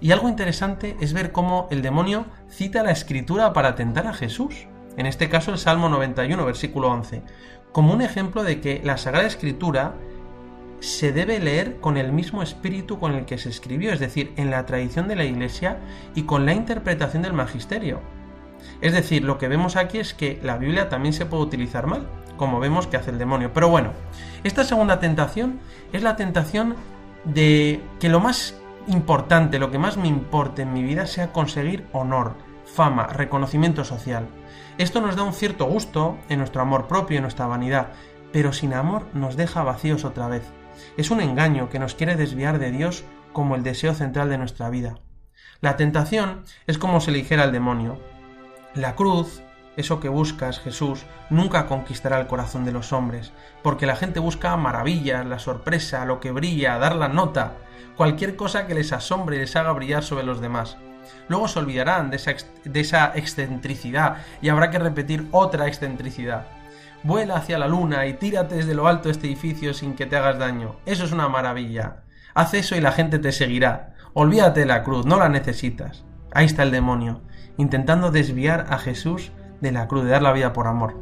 Y 0.00 0.12
algo 0.12 0.28
interesante 0.28 0.96
es 1.00 1.12
ver 1.12 1.32
cómo 1.32 1.68
el 1.70 1.82
demonio 1.82 2.26
cita 2.48 2.82
la 2.82 2.90
escritura 2.90 3.52
para 3.52 3.74
tentar 3.74 4.06
a 4.06 4.14
Jesús 4.14 4.66
en 4.96 5.06
este 5.06 5.28
caso 5.28 5.52
el 5.52 5.58
Salmo 5.58 5.88
91, 5.88 6.44
versículo 6.44 6.88
11, 6.88 7.22
como 7.72 7.92
un 7.92 8.02
ejemplo 8.02 8.42
de 8.42 8.60
que 8.60 8.80
la 8.82 8.96
Sagrada 8.96 9.26
Escritura 9.26 9.94
se 10.80 11.12
debe 11.12 11.38
leer 11.38 11.76
con 11.80 11.96
el 11.96 12.12
mismo 12.12 12.42
espíritu 12.42 12.98
con 12.98 13.14
el 13.14 13.24
que 13.24 13.38
se 13.38 13.48
escribió, 13.48 13.92
es 13.92 14.00
decir, 14.00 14.32
en 14.36 14.50
la 14.50 14.64
tradición 14.66 15.08
de 15.08 15.16
la 15.16 15.24
Iglesia 15.24 15.78
y 16.14 16.22
con 16.22 16.46
la 16.46 16.54
interpretación 16.54 17.22
del 17.22 17.32
Magisterio. 17.32 18.00
Es 18.80 18.92
decir, 18.92 19.22
lo 19.22 19.38
que 19.38 19.48
vemos 19.48 19.76
aquí 19.76 19.98
es 19.98 20.14
que 20.14 20.38
la 20.42 20.58
Biblia 20.58 20.88
también 20.88 21.12
se 21.12 21.26
puede 21.26 21.42
utilizar 21.42 21.86
mal, 21.86 22.06
como 22.36 22.60
vemos 22.60 22.86
que 22.86 22.96
hace 22.96 23.10
el 23.10 23.18
demonio. 23.18 23.52
Pero 23.52 23.68
bueno, 23.68 23.92
esta 24.44 24.64
segunda 24.64 24.98
tentación 24.98 25.60
es 25.92 26.02
la 26.02 26.16
tentación 26.16 26.76
de 27.24 27.80
que 28.00 28.08
lo 28.08 28.20
más 28.20 28.54
importante, 28.86 29.58
lo 29.58 29.70
que 29.70 29.78
más 29.78 29.96
me 29.96 30.08
importe 30.08 30.62
en 30.62 30.72
mi 30.72 30.82
vida 30.82 31.06
sea 31.06 31.32
conseguir 31.32 31.86
honor, 31.92 32.36
fama, 32.64 33.06
reconocimiento 33.06 33.84
social. 33.84 34.28
Esto 34.78 35.00
nos 35.00 35.16
da 35.16 35.22
un 35.22 35.32
cierto 35.32 35.64
gusto 35.66 36.18
en 36.28 36.38
nuestro 36.38 36.62
amor 36.62 36.86
propio, 36.86 37.16
en 37.16 37.22
nuestra 37.22 37.46
vanidad, 37.46 37.88
pero 38.32 38.52
sin 38.52 38.74
amor 38.74 39.06
nos 39.14 39.36
deja 39.36 39.62
vacíos 39.62 40.04
otra 40.04 40.28
vez. 40.28 40.42
Es 40.96 41.10
un 41.10 41.20
engaño 41.20 41.70
que 41.70 41.78
nos 41.78 41.94
quiere 41.94 42.16
desviar 42.16 42.58
de 42.58 42.70
Dios 42.70 43.04
como 43.32 43.54
el 43.54 43.62
deseo 43.62 43.94
central 43.94 44.28
de 44.28 44.38
nuestra 44.38 44.68
vida. 44.70 44.98
La 45.60 45.76
tentación 45.76 46.44
es 46.66 46.78
como 46.78 47.00
se 47.00 47.10
le 47.10 47.18
dijera 47.18 47.44
al 47.44 47.52
demonio. 47.52 47.98
La 48.74 48.94
cruz, 48.94 49.42
eso 49.76 50.00
que 50.00 50.08
buscas, 50.08 50.58
Jesús, 50.58 51.04
nunca 51.28 51.66
conquistará 51.66 52.18
el 52.18 52.26
corazón 52.26 52.64
de 52.64 52.72
los 52.72 52.92
hombres, 52.92 53.32
porque 53.62 53.86
la 53.86 53.96
gente 53.96 54.20
busca 54.20 54.56
maravillas, 54.56 55.26
la 55.26 55.38
sorpresa, 55.38 56.04
lo 56.04 56.18
que 56.18 56.32
brilla, 56.32 56.78
dar 56.78 56.96
la 56.96 57.08
nota, 57.08 57.54
cualquier 57.96 58.36
cosa 58.36 58.66
que 58.66 58.74
les 58.74 58.92
asombre 58.92 59.36
y 59.36 59.40
les 59.40 59.54
haga 59.54 59.72
brillar 59.72 60.02
sobre 60.02 60.24
los 60.24 60.40
demás. 60.40 60.78
Luego 61.28 61.48
se 61.48 61.58
olvidarán 61.58 62.10
de 62.10 62.16
esa, 62.16 63.12
excentricidad 63.14 64.16
y 64.40 64.48
habrá 64.48 64.70
que 64.70 64.78
repetir 64.78 65.28
otra 65.30 65.66
excentricidad. 65.66 66.46
Vuela 67.02 67.36
hacia 67.36 67.58
la 67.58 67.68
luna 67.68 68.06
y 68.06 68.14
tírate 68.14 68.56
desde 68.56 68.74
lo 68.74 68.88
alto 68.88 69.08
de 69.08 69.12
este 69.12 69.26
edificio 69.26 69.74
sin 69.74 69.94
que 69.94 70.06
te 70.06 70.16
hagas 70.16 70.38
daño. 70.38 70.76
Eso 70.86 71.04
es 71.04 71.12
una 71.12 71.28
maravilla. 71.28 72.02
Haz 72.34 72.54
eso 72.54 72.76
y 72.76 72.80
la 72.80 72.92
gente 72.92 73.18
te 73.18 73.32
seguirá. 73.32 73.94
Olvídate 74.14 74.60
de 74.60 74.66
la 74.66 74.82
cruz, 74.82 75.06
no 75.06 75.18
la 75.18 75.28
necesitas. 75.28 76.04
Ahí 76.32 76.46
está 76.46 76.62
el 76.62 76.70
demonio, 76.70 77.22
intentando 77.56 78.10
desviar 78.10 78.66
a 78.70 78.78
Jesús 78.78 79.30
de 79.60 79.72
la 79.72 79.88
cruz, 79.88 80.04
de 80.04 80.10
dar 80.10 80.22
la 80.22 80.32
vida 80.32 80.52
por 80.52 80.66
amor. 80.66 80.96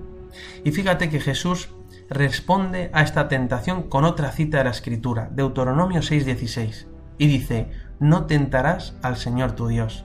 Y 0.65 0.73
fíjate 0.73 1.11
que 1.11 1.21
Jesús 1.21 1.71
responde 2.11 2.91
a 2.93 3.03
esta 3.03 3.29
tentación 3.29 3.85
con 3.85 4.05
otra 4.05 4.31
cita 4.31 4.59
de 4.59 4.65
la 4.65 4.71
Escritura, 4.71 5.29
Deuteronomio 5.33 6.01
6:16, 6.01 6.87
y 7.19 7.27
dice, 7.27 7.71
no 8.01 8.27
tentarás 8.27 8.97
al 9.03 9.17
Señor 9.17 9.53
tu 9.53 9.69
Dios. 9.69 10.05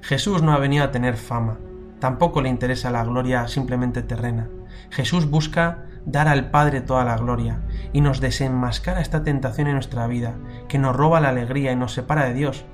Jesús 0.00 0.42
no 0.42 0.52
ha 0.52 0.58
venido 0.58 0.84
a 0.84 0.90
tener 0.90 1.16
fama, 1.16 1.58
tampoco 1.98 2.40
le 2.40 2.48
interesa 2.48 2.90
la 2.90 3.04
gloria 3.04 3.48
simplemente 3.48 4.02
terrena. 4.02 4.48
Jesús 4.90 5.28
busca 5.28 5.84
dar 6.06 6.28
al 6.28 6.50
Padre 6.50 6.80
toda 6.80 7.04
la 7.04 7.16
gloria 7.16 7.60
y 7.92 8.00
nos 8.00 8.20
desenmascara 8.20 9.00
esta 9.00 9.22
tentación 9.22 9.66
en 9.66 9.74
nuestra 9.74 10.06
vida, 10.06 10.34
que 10.68 10.78
nos 10.78 10.96
roba 10.96 11.20
la 11.20 11.28
alegría 11.30 11.72
y 11.72 11.76
nos 11.76 11.92
separa 11.92 12.24
de 12.24 12.34
Dios. 12.34 12.64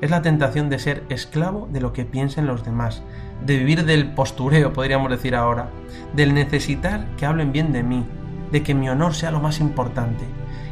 Es 0.00 0.10
la 0.10 0.22
tentación 0.22 0.68
de 0.68 0.78
ser 0.78 1.04
esclavo 1.08 1.68
de 1.70 1.80
lo 1.80 1.92
que 1.92 2.04
piensen 2.04 2.46
los 2.46 2.64
demás, 2.64 3.02
de 3.44 3.58
vivir 3.58 3.84
del 3.84 4.12
postureo, 4.14 4.72
podríamos 4.72 5.10
decir 5.10 5.34
ahora, 5.34 5.70
del 6.14 6.34
necesitar 6.34 7.06
que 7.16 7.26
hablen 7.26 7.52
bien 7.52 7.72
de 7.72 7.82
mí, 7.82 8.04
de 8.52 8.62
que 8.62 8.74
mi 8.74 8.88
honor 8.88 9.14
sea 9.14 9.30
lo 9.30 9.40
más 9.40 9.60
importante, 9.60 10.24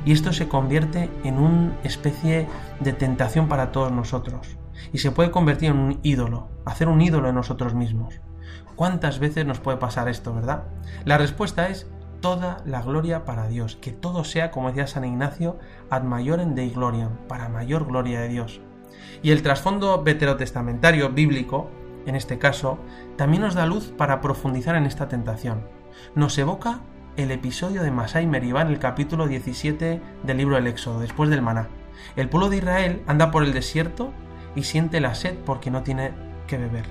y 0.05 0.13
esto 0.13 0.33
se 0.33 0.49
convierte 0.49 1.11
en 1.25 1.39
una 1.39 1.77
especie 1.83 2.47
de 2.81 2.93
tentación 2.93 3.49
para 3.49 3.73
todos 3.73 3.91
nosotros. 3.91 4.57
Y 4.93 4.99
se 4.99 5.11
puede 5.11 5.31
convertir 5.31 5.71
en 5.71 5.79
un 5.79 6.01
ídolo, 6.03 6.49
hacer 6.65 6.89
un 6.89 7.01
ídolo 7.01 7.29
en 7.29 7.35
nosotros 7.35 7.75
mismos. 7.75 8.21
¿Cuántas 8.77 9.19
veces 9.19 9.47
nos 9.47 9.61
puede 9.61 9.79
pasar 9.79 10.09
esto, 10.09 10.35
verdad? 10.35 10.65
La 11.05 11.17
respuesta 11.17 11.69
es 11.69 11.87
toda 12.21 12.59
la 12.65 12.83
gloria 12.83 13.25
para 13.25 13.49
Dios, 13.49 13.77
que 13.77 13.93
todo 13.93 14.25
sea, 14.25 14.51
como 14.51 14.69
decía 14.69 14.87
San 14.87 15.05
Ignacio, 15.05 15.59
ad 15.91 16.03
maiorem 16.03 16.55
Dei 16.55 16.71
gloriam, 16.71 17.19
para 17.29 17.49
mayor 17.49 17.87
gloria 17.87 18.21
de 18.21 18.29
Dios. 18.29 18.61
Y 19.25 19.31
el 19.31 19.41
trasfondo 19.41 20.03
veterotestamentario 20.03 21.09
bíblico, 21.09 21.71
en 22.05 22.15
este 22.15 22.39
caso, 22.39 22.79
también 23.17 23.43
nos 23.43 23.55
da 23.55 23.65
luz 23.65 23.87
para 23.87 24.21
profundizar 24.21 24.77
en 24.77 24.85
esta 24.85 25.09
tentación. 25.09 25.63
Nos 26.15 26.37
evoca 26.37 26.81
el 27.17 27.31
episodio 27.31 27.83
de 27.83 27.91
Masai 27.91 28.27
Meribá 28.27 28.61
en 28.61 28.69
el 28.69 28.79
capítulo 28.79 29.27
17 29.27 30.03
del 30.25 30.37
libro 30.37 30.57
del 30.57 30.67
Éxodo, 30.67 31.01
después 31.01 31.31
del 31.31 31.41
maná. 31.41 31.69
El 32.17 32.29
pueblo 32.29 32.51
de 32.51 32.59
Israel 32.59 33.03
anda 33.07 33.31
por 33.31 33.45
el 33.45 33.55
desierto 33.55 34.13
y 34.55 34.65
siente 34.65 35.01
la 35.01 35.15
sed 35.15 35.39
porque 35.47 35.71
no 35.71 35.83
tiene 35.83 36.11
que 36.47 36.59
beber. 36.59 36.85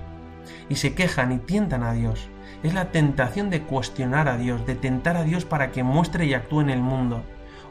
Y 0.70 0.78
se 0.78 0.96
quejan 0.96 1.34
y 1.34 1.38
tientan 1.38 1.84
a 1.84 1.94
Dios. 1.94 2.30
Es 2.64 2.74
la 2.74 2.90
tentación 2.92 3.52
de 3.52 3.62
cuestionar 3.62 4.28
a 4.28 4.38
Dios, 4.38 4.66
de 4.66 4.74
tentar 4.74 5.18
a 5.18 5.24
Dios 5.24 5.46
para 5.46 5.72
que 5.72 5.84
muestre 5.84 6.26
y 6.26 6.34
actúe 6.34 6.62
en 6.62 6.72
el 6.72 6.82
mundo, 6.82 7.22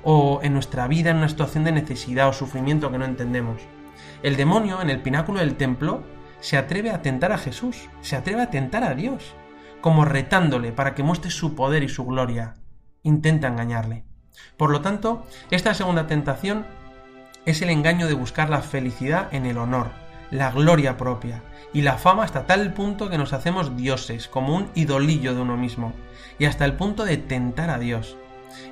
o 0.04 0.38
en 0.44 0.52
nuestra 0.52 0.86
vida 0.86 1.10
en 1.10 1.16
una 1.16 1.28
situación 1.28 1.64
de 1.64 1.72
necesidad 1.72 2.28
o 2.28 2.32
sufrimiento 2.32 2.92
que 2.92 2.98
no 2.98 3.06
entendemos. 3.06 3.60
El 4.22 4.36
demonio 4.36 4.80
en 4.80 4.90
el 4.90 5.02
pináculo 5.02 5.40
del 5.40 5.56
templo 5.56 6.04
se 6.40 6.56
atreve 6.56 6.90
a 6.90 7.02
tentar 7.02 7.32
a 7.32 7.38
Jesús, 7.38 7.88
se 8.02 8.16
atreve 8.16 8.42
a 8.42 8.50
tentar 8.50 8.84
a 8.84 8.94
Dios 8.94 9.34
como 9.80 10.04
retándole 10.04 10.72
para 10.72 10.94
que 10.94 11.02
muestre 11.02 11.30
su 11.30 11.54
poder 11.54 11.82
y 11.82 11.88
su 11.88 12.06
gloria. 12.06 12.54
Intenta 13.02 13.48
engañarle. 13.48 14.04
Por 14.56 14.70
lo 14.70 14.80
tanto, 14.80 15.26
esta 15.50 15.74
segunda 15.74 16.06
tentación 16.06 16.64
es 17.44 17.60
el 17.62 17.70
engaño 17.70 18.06
de 18.06 18.14
buscar 18.14 18.48
la 18.48 18.62
felicidad 18.62 19.28
en 19.34 19.44
el 19.44 19.58
honor, 19.58 19.90
la 20.30 20.52
gloria 20.52 20.96
propia 20.96 21.42
y 21.72 21.82
la 21.82 21.98
fama 21.98 22.22
hasta 22.22 22.46
tal 22.46 22.72
punto 22.72 23.10
que 23.10 23.18
nos 23.18 23.32
hacemos 23.32 23.76
dioses, 23.76 24.28
como 24.28 24.54
un 24.54 24.70
idolillo 24.74 25.34
de 25.34 25.40
uno 25.40 25.56
mismo, 25.56 25.92
y 26.38 26.44
hasta 26.44 26.64
el 26.64 26.74
punto 26.74 27.04
de 27.04 27.16
tentar 27.16 27.70
a 27.70 27.78
Dios. 27.78 28.16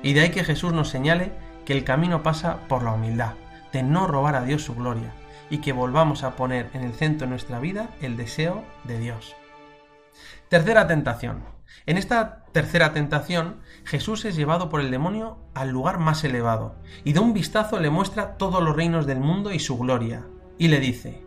Y 0.01 0.13
de 0.13 0.21
ahí 0.21 0.29
que 0.29 0.45
Jesús 0.45 0.71
nos 0.71 0.89
señale 0.89 1.33
que 1.65 1.73
el 1.73 1.83
camino 1.83 2.23
pasa 2.23 2.59
por 2.69 2.83
la 2.83 2.93
humildad, 2.93 3.33
de 3.73 3.83
no 3.83 4.07
robar 4.07 4.35
a 4.35 4.43
Dios 4.43 4.63
su 4.63 4.75
gloria, 4.75 5.13
y 5.51 5.59
que 5.59 5.73
volvamos 5.73 6.23
a 6.23 6.35
poner 6.35 6.71
en 6.73 6.81
el 6.81 6.93
centro 6.93 7.27
de 7.27 7.29
nuestra 7.29 7.59
vida 7.59 7.89
el 8.01 8.17
deseo 8.17 8.63
de 8.85 8.97
Dios. 8.97 9.35
Tercera 10.49 10.87
tentación. 10.87 11.43
En 11.85 11.97
esta 11.97 12.45
tercera 12.51 12.93
tentación, 12.93 13.59
Jesús 13.85 14.25
es 14.25 14.35
llevado 14.35 14.69
por 14.69 14.81
el 14.81 14.89
demonio 14.89 15.37
al 15.53 15.69
lugar 15.69 15.99
más 15.99 16.23
elevado, 16.23 16.75
y 17.03 17.13
de 17.13 17.19
un 17.19 17.33
vistazo 17.33 17.79
le 17.79 17.89
muestra 17.89 18.37
todos 18.37 18.63
los 18.63 18.75
reinos 18.75 19.05
del 19.05 19.19
mundo 19.19 19.51
y 19.51 19.59
su 19.59 19.77
gloria, 19.77 20.25
y 20.57 20.69
le 20.69 20.79
dice, 20.79 21.23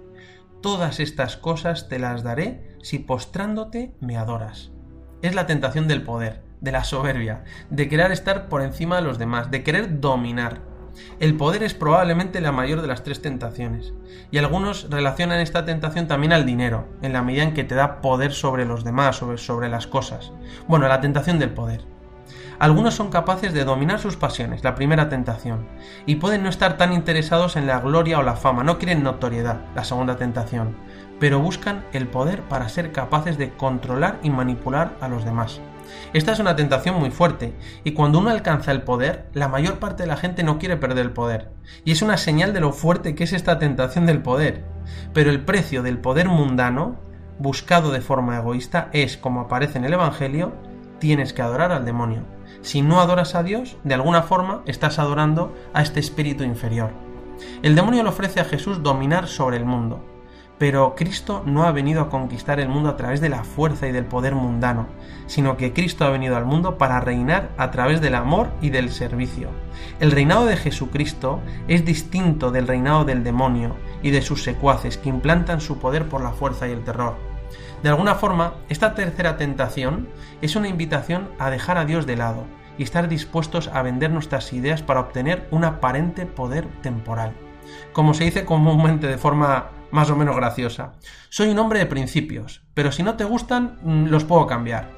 Todas 0.65 1.01
estas 1.01 1.37
cosas 1.37 1.89
te 1.91 1.99
las 1.99 2.23
daré 2.23 2.79
si 2.83 2.99
postrándote 2.99 3.95
me 4.01 4.17
adoras. 4.17 4.73
Es 5.21 5.35
la 5.35 5.47
tentación 5.47 5.89
del 5.89 6.03
poder, 6.03 6.43
de 6.63 6.73
la 6.73 6.85
soberbia, 6.85 7.45
de 7.69 7.89
querer 7.89 8.13
estar 8.13 8.49
por 8.49 8.63
encima 8.63 8.97
de 8.97 9.03
los 9.03 9.19
demás, 9.19 9.51
de 9.51 9.63
querer 9.63 10.01
dominar. 10.01 10.63
El 11.20 11.37
poder 11.37 11.62
es 11.62 11.74
probablemente 11.74 12.40
la 12.40 12.52
mayor 12.52 12.83
de 12.83 12.88
las 12.88 13.02
tres 13.02 13.22
tentaciones, 13.22 13.92
y 14.30 14.38
algunos 14.38 14.88
relacionan 14.90 15.40
esta 15.40 15.64
tentación 15.64 16.07
también 16.07 16.33
al 16.33 16.46
dinero, 16.46 16.87
en 17.02 17.12
la 17.12 17.22
medida 17.22 17.42
en 17.42 17.54
que 17.54 17.64
te 17.64 17.74
da 17.74 18.00
poder 18.00 18.33
sobre 18.33 18.64
los 18.64 18.85
demás, 18.85 19.16
sobre, 19.16 19.38
sobre 19.38 19.68
las 19.68 19.87
cosas. 19.87 20.33
Bueno, 20.68 20.88
la 20.88 21.00
tentación 21.00 21.38
del 21.38 21.50
poder. 21.50 21.85
Algunos 22.59 22.94
son 22.94 23.11
capaces 23.11 23.52
de 23.52 23.64
dominar 23.64 23.98
sus 23.98 24.16
pasiones, 24.16 24.62
la 24.62 24.74
primera 24.74 25.09
tentación, 25.09 25.66
y 26.07 26.16
pueden 26.16 26.42
no 26.44 26.48
estar 26.48 26.76
tan 26.76 26.92
interesados 26.92 27.57
en 27.57 27.66
la 27.66 27.80
gloria 27.80 28.18
o 28.18 28.22
la 28.22 28.37
fama, 28.37 28.62
no 28.62 28.78
quieren 28.78 29.02
notoriedad, 29.02 29.61
la 29.74 29.85
segunda 29.85 30.16
tentación, 30.16 30.76
pero 31.18 31.40
buscan 31.40 31.85
el 31.92 32.07
poder 32.07 32.42
para 32.42 32.68
ser 32.68 32.92
capaces 32.92 33.38
de 33.38 33.50
controlar 33.50 34.18
y 34.22 34.30
manipular 34.30 34.96
a 35.00 35.09
los 35.09 35.24
demás. 35.24 35.61
Esta 36.12 36.33
es 36.33 36.38
una 36.38 36.57
tentación 36.57 36.98
muy 36.98 37.11
fuerte, 37.11 37.54
y 37.83 37.92
cuando 37.92 38.18
uno 38.18 38.30
alcanza 38.30 38.72
el 38.72 38.83
poder, 38.83 39.26
la 39.33 39.48
mayor 39.48 39.78
parte 39.78 40.04
de 40.04 40.09
la 40.09 40.16
gente 40.16 40.42
no 40.42 40.59
quiere 40.59 40.76
perder 40.76 41.07
el 41.07 41.12
poder, 41.12 41.50
y 41.85 41.92
es 41.92 42.02
una 42.02 42.16
señal 42.16 42.52
de 42.52 42.61
lo 42.61 42.72
fuerte 42.72 43.14
que 43.14 43.24
es 43.24 43.33
esta 43.33 43.59
tentación 43.59 44.07
del 44.07 44.22
poder. 44.22 44.64
Pero 45.12 45.30
el 45.30 45.44
precio 45.44 45.83
del 45.83 45.98
poder 45.98 46.28
mundano, 46.28 46.96
buscado 47.38 47.90
de 47.90 48.00
forma 48.00 48.37
egoísta, 48.37 48.88
es, 48.92 49.16
como 49.16 49.40
aparece 49.40 49.78
en 49.78 49.85
el 49.85 49.92
Evangelio, 49.94 50.52
tienes 50.98 51.33
que 51.33 51.42
adorar 51.42 51.72
al 51.72 51.85
demonio. 51.85 52.22
Si 52.61 52.80
no 52.80 53.00
adoras 53.00 53.35
a 53.35 53.42
Dios, 53.42 53.76
de 53.85 53.94
alguna 53.94 54.22
forma 54.22 54.62
estás 54.66 54.98
adorando 54.98 55.54
a 55.72 55.83
este 55.83 56.00
espíritu 56.00 56.44
inferior. 56.44 56.92
El 57.62 57.74
demonio 57.74 58.02
le 58.02 58.09
ofrece 58.09 58.40
a 58.40 58.44
Jesús 58.44 58.83
dominar 58.83 59.26
sobre 59.26 59.57
el 59.57 59.64
mundo, 59.64 60.13
pero 60.59 60.95
Cristo 60.95 61.43
no 61.45 61.64
ha 61.64 61.73
venido 61.73 62.01
a 62.01 62.09
conquistar 62.09 62.61
el 62.61 62.69
mundo 62.69 62.88
a 62.88 62.97
través 62.97 63.21
de 63.21 63.29
la 63.29 63.45
fuerza 63.45 63.88
y 63.88 63.93
del 63.93 64.05
poder 64.05 64.35
mundano, 64.35 64.87
sino 65.27 65.57
que 65.57 65.73
Cristo 65.73 66.05
ha 66.05 66.11
venido 66.11 66.37
al 66.37 66.45
mundo 66.45 66.79
para 66.79 67.01
reinar 67.01 67.51
a 67.59 67.71
través 67.71 68.01
del 68.01 68.14
amor 68.14 68.51
y 68.61 68.71
del 68.71 68.90
servicio. 68.90 69.49
El 70.01 70.12
reinado 70.12 70.47
de 70.47 70.57
Jesucristo 70.57 71.40
es 71.67 71.85
distinto 71.85 72.51
del 72.51 72.69
reinado 72.69 73.05
del 73.05 73.25
demonio 73.25 73.77
y 74.03 74.11
de 74.11 74.23
sus 74.23 74.43
secuaces 74.43 74.97
que 74.97 75.09
implantan 75.09 75.61
su 75.61 75.79
poder 75.79 76.09
por 76.09 76.23
la 76.23 76.33
fuerza 76.33 76.69
y 76.69 76.73
el 76.73 76.85
terror. 76.85 77.17
De 77.83 77.90
alguna 77.90 78.14
forma, 78.14 78.55
esta 78.69 78.95
tercera 78.95 79.37
tentación 79.37 80.09
es 80.40 80.57
una 80.57 80.69
invitación 80.69 81.29
a 81.38 81.51
dejar 81.51 81.79
a 81.79 81.85
Dios 81.85 82.07
de 82.07 82.17
lado 82.17 82.45
y 82.79 82.83
estar 82.83 83.09
dispuestos 83.09 83.69
a 83.69 83.83
vender 83.83 84.11
nuestras 84.11 84.53
ideas 84.53 84.83
para 84.83 85.01
obtener 85.01 85.47
un 85.51 85.64
aparente 85.64 86.27
poder 86.27 86.67
temporal. 86.83 87.35
Como 87.93 88.14
se 88.14 88.25
dice 88.25 88.45
comúnmente 88.45 89.07
de 89.07 89.19
forma 89.19 89.71
más 89.94 90.11
o 90.11 90.16
menos 90.16 90.35
graciosa. 90.35 90.94
Soy 91.28 91.50
un 91.50 91.59
hombre 91.61 91.78
de 91.78 91.87
principios, 91.87 92.62
pero 92.74 92.90
si 92.90 93.04
no 93.04 93.14
te 93.14 93.22
gustan, 93.22 93.78
mm, 93.83 94.07
los 94.07 94.24
puedo 94.24 94.48
cambiar. 94.48 94.90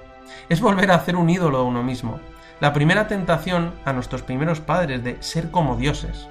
Es 0.49 0.63
volver 0.63 0.91
a 0.91 0.95
hacer 0.95 1.17
un 1.17 1.29
ídolo 1.29 1.59
de 1.59 1.65
uno 1.65 1.83
mismo. 1.83 2.19
La 2.61 2.73
primera 2.73 3.07
tentación 3.07 3.75
a 3.85 3.93
nuestros 3.93 4.23
primeros 4.23 4.61
padres 4.61 5.05
de 5.05 5.23
ser 5.23 5.51
como 5.51 5.77
dioses. 5.77 6.29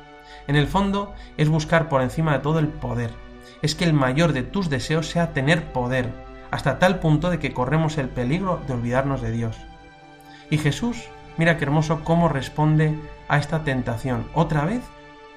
En 0.47 0.55
el 0.55 0.65
fondo 0.65 1.13
es 1.37 1.47
buscar 1.47 1.89
por 1.89 2.01
encima 2.01 2.33
de 2.33 2.39
todo 2.39 2.57
el 2.57 2.69
poder. 2.69 3.11
Es 3.61 3.75
que 3.75 3.85
el 3.85 3.93
mayor 3.93 4.33
de 4.33 4.41
tus 4.41 4.67
deseos 4.67 5.09
sea 5.09 5.31
tener 5.31 5.71
poder, 5.71 6.11
hasta 6.49 6.79
tal 6.79 6.97
punto 6.97 7.29
de 7.29 7.37
que 7.37 7.53
corremos 7.53 7.99
el 7.99 8.09
peligro 8.09 8.59
de 8.65 8.73
olvidarnos 8.73 9.21
de 9.21 9.29
Dios. 9.29 9.57
Y 10.49 10.57
Jesús, 10.57 11.03
mira 11.37 11.57
qué 11.57 11.65
hermoso 11.65 12.03
cómo 12.03 12.29
responde 12.29 12.95
a 13.27 13.37
esta 13.37 13.63
tentación, 13.63 14.25
otra 14.33 14.65
vez 14.65 14.81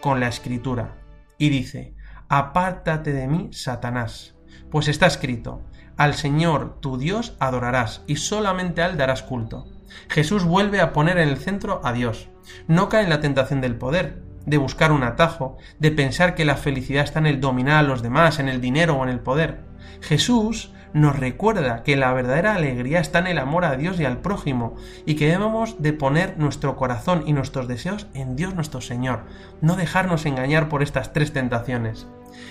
con 0.00 0.18
la 0.18 0.28
escritura. 0.28 0.94
Y 1.36 1.50
dice, 1.50 1.97
Apártate 2.28 3.14
de 3.14 3.26
mí, 3.26 3.48
Satanás. 3.52 4.34
Pues 4.70 4.88
está 4.88 5.06
escrito, 5.06 5.62
al 5.96 6.12
Señor 6.12 6.78
tu 6.80 6.98
Dios 6.98 7.34
adorarás 7.38 8.02
y 8.06 8.16
solamente 8.16 8.82
a 8.82 8.86
Él 8.86 8.98
darás 8.98 9.22
culto. 9.22 9.66
Jesús 10.10 10.44
vuelve 10.44 10.82
a 10.82 10.92
poner 10.92 11.16
en 11.16 11.30
el 11.30 11.38
centro 11.38 11.80
a 11.84 11.94
Dios. 11.94 12.28
No 12.66 12.90
cae 12.90 13.04
en 13.04 13.10
la 13.10 13.20
tentación 13.20 13.62
del 13.62 13.76
poder, 13.76 14.22
de 14.44 14.58
buscar 14.58 14.92
un 14.92 15.04
atajo, 15.04 15.56
de 15.78 15.90
pensar 15.90 16.34
que 16.34 16.44
la 16.44 16.56
felicidad 16.56 17.04
está 17.04 17.18
en 17.18 17.26
el 17.26 17.40
dominar 17.40 17.78
a 17.78 17.88
los 17.88 18.02
demás, 18.02 18.38
en 18.38 18.50
el 18.50 18.60
dinero 18.60 18.96
o 18.96 19.04
en 19.04 19.08
el 19.08 19.20
poder. 19.20 19.62
Jesús 20.02 20.72
nos 20.92 21.18
recuerda 21.18 21.82
que 21.82 21.96
la 21.96 22.12
verdadera 22.12 22.54
alegría 22.54 23.00
está 23.00 23.18
en 23.18 23.26
el 23.26 23.38
amor 23.38 23.64
a 23.64 23.76
Dios 23.76 24.00
y 24.00 24.04
al 24.04 24.18
prójimo, 24.18 24.76
y 25.06 25.14
que 25.14 25.28
debemos 25.28 25.82
de 25.82 25.92
poner 25.92 26.38
nuestro 26.38 26.76
corazón 26.76 27.24
y 27.26 27.32
nuestros 27.32 27.68
deseos 27.68 28.06
en 28.14 28.36
Dios 28.36 28.54
nuestro 28.54 28.80
Señor, 28.80 29.20
no 29.60 29.76
dejarnos 29.76 30.26
engañar 30.26 30.68
por 30.68 30.82
estas 30.82 31.12
tres 31.12 31.32
tentaciones. 31.32 32.06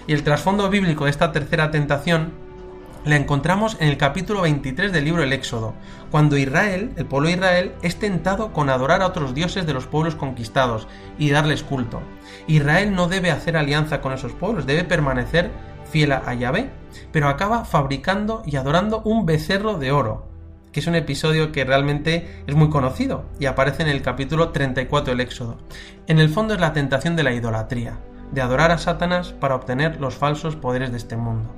Y 0.07 0.13
el 0.13 0.23
trasfondo 0.23 0.69
bíblico 0.69 1.05
de 1.05 1.11
esta 1.11 1.31
tercera 1.31 1.71
tentación 1.71 2.31
la 3.07 3.15
encontramos 3.15 3.77
en 3.79 3.87
el 3.87 3.97
capítulo 3.97 4.41
23 4.41 4.91
del 4.91 5.05
libro 5.05 5.23
El 5.23 5.31
Éxodo, 5.31 5.73
cuando 6.11 6.37
Israel, 6.37 6.91
el 6.97 7.05
pueblo 7.05 7.29
de 7.29 7.35
Israel, 7.35 7.71
es 7.81 7.97
tentado 7.97 8.51
con 8.51 8.69
adorar 8.69 9.01
a 9.01 9.07
otros 9.07 9.33
dioses 9.33 9.65
de 9.65 9.73
los 9.73 9.87
pueblos 9.87 10.15
conquistados 10.15 10.87
y 11.17 11.29
darles 11.29 11.63
culto. 11.63 12.01
Israel 12.47 12.93
no 12.93 13.07
debe 13.07 13.31
hacer 13.31 13.55
alianza 13.55 14.01
con 14.01 14.11
esos 14.11 14.33
pueblos, 14.33 14.65
debe 14.65 14.83
permanecer 14.83 15.51
fiel 15.91 16.11
a 16.11 16.33
Yahvé, 16.33 16.69
pero 17.11 17.29
acaba 17.29 17.65
fabricando 17.65 18.43
y 18.45 18.55
adorando 18.55 19.01
un 19.03 19.25
becerro 19.25 19.77
de 19.77 19.91
oro, 19.91 20.27
que 20.71 20.79
es 20.79 20.87
un 20.87 20.95
episodio 20.95 21.51
que 21.51 21.65
realmente 21.65 22.43
es 22.45 22.55
muy 22.55 22.69
conocido 22.69 23.25
y 23.39 23.45
aparece 23.45 23.83
en 23.83 23.89
el 23.89 24.01
capítulo 24.01 24.49
34 24.49 25.11
del 25.11 25.21
Éxodo. 25.21 25.57
En 26.07 26.19
el 26.19 26.29
fondo 26.29 26.53
es 26.53 26.59
la 26.59 26.73
tentación 26.73 27.15
de 27.15 27.23
la 27.23 27.33
idolatría, 27.33 27.97
de 28.31 28.41
adorar 28.41 28.71
a 28.71 28.77
Satanás 28.77 29.33
para 29.33 29.55
obtener 29.55 29.99
los 29.99 30.15
falsos 30.15 30.55
poderes 30.55 30.91
de 30.91 30.97
este 30.97 31.17
mundo. 31.17 31.49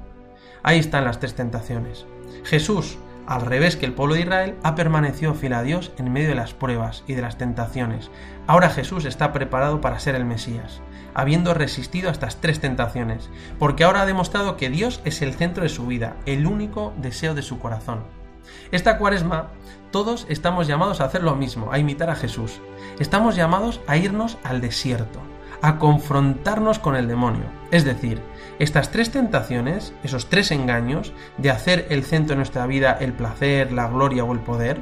Ahí 0.64 0.80
están 0.80 1.06
las 1.06 1.20
tres 1.20 1.36
tentaciones. 1.36 2.06
Jesús, 2.44 2.98
al 3.26 3.42
revés 3.42 3.76
que 3.76 3.86
el 3.86 3.94
pueblo 3.94 4.16
de 4.16 4.22
Israel, 4.22 4.56
ha 4.64 4.76
permanecido 4.76 5.34
fiel 5.34 5.54
a 5.54 5.64
Dios 5.64 5.92
en 5.98 6.12
medio 6.12 6.30
de 6.30 6.36
las 6.36 6.54
pruebas 6.54 7.04
y 7.08 7.14
de 7.14 7.22
las 7.22 7.38
tentaciones. 7.38 8.12
Ahora 8.48 8.70
Jesús 8.70 9.06
está 9.06 9.34
preparado 9.34 9.82
para 9.82 10.00
ser 10.00 10.16
el 10.16 10.26
Mesías 10.26 10.82
habiendo 11.22 11.54
resistido 11.54 12.10
a 12.10 12.12
estas 12.12 12.42
tres 12.42 12.60
tentaciones, 12.60 13.30
porque 13.58 13.84
ahora 13.84 14.02
ha 14.02 14.06
demostrado 14.06 14.58
que 14.58 14.70
Dios 14.70 15.02
es 15.06 15.22
el 15.22 15.34
centro 15.34 15.64
de 15.64 15.70
su 15.70 15.86
vida, 15.88 16.18
el 16.26 16.46
único 16.46 16.94
deseo 16.98 17.34
de 17.34 17.42
su 17.42 17.60
corazón. 17.60 18.04
Esta 18.72 18.98
cuaresma, 18.98 19.50
todos 19.92 20.26
estamos 20.30 20.68
llamados 20.68 21.02
a 21.02 21.06
hacer 21.06 21.24
lo 21.24 21.36
mismo, 21.36 21.72
a 21.72 21.80
imitar 21.80 22.10
a 22.10 22.16
Jesús. 22.16 22.62
Estamos 23.00 23.36
llamados 23.36 23.82
a 23.88 23.98
irnos 23.98 24.38
al 24.44 24.62
desierto, 24.62 25.20
a 25.62 25.78
confrontarnos 25.78 26.80
con 26.80 26.96
el 26.96 27.08
demonio. 27.08 27.46
Es 27.72 27.84
decir, 27.84 28.22
estas 28.60 28.92
tres 28.92 29.12
tentaciones, 29.12 29.94
esos 30.04 30.30
tres 30.30 30.52
engaños 30.52 31.14
de 31.38 31.52
hacer 31.52 31.88
el 31.90 32.04
centro 32.04 32.34
de 32.34 32.38
nuestra 32.38 32.66
vida 32.66 32.98
el 33.00 33.14
placer, 33.14 33.72
la 33.72 33.88
gloria 33.88 34.24
o 34.24 34.34
el 34.34 34.40
poder, 34.40 34.80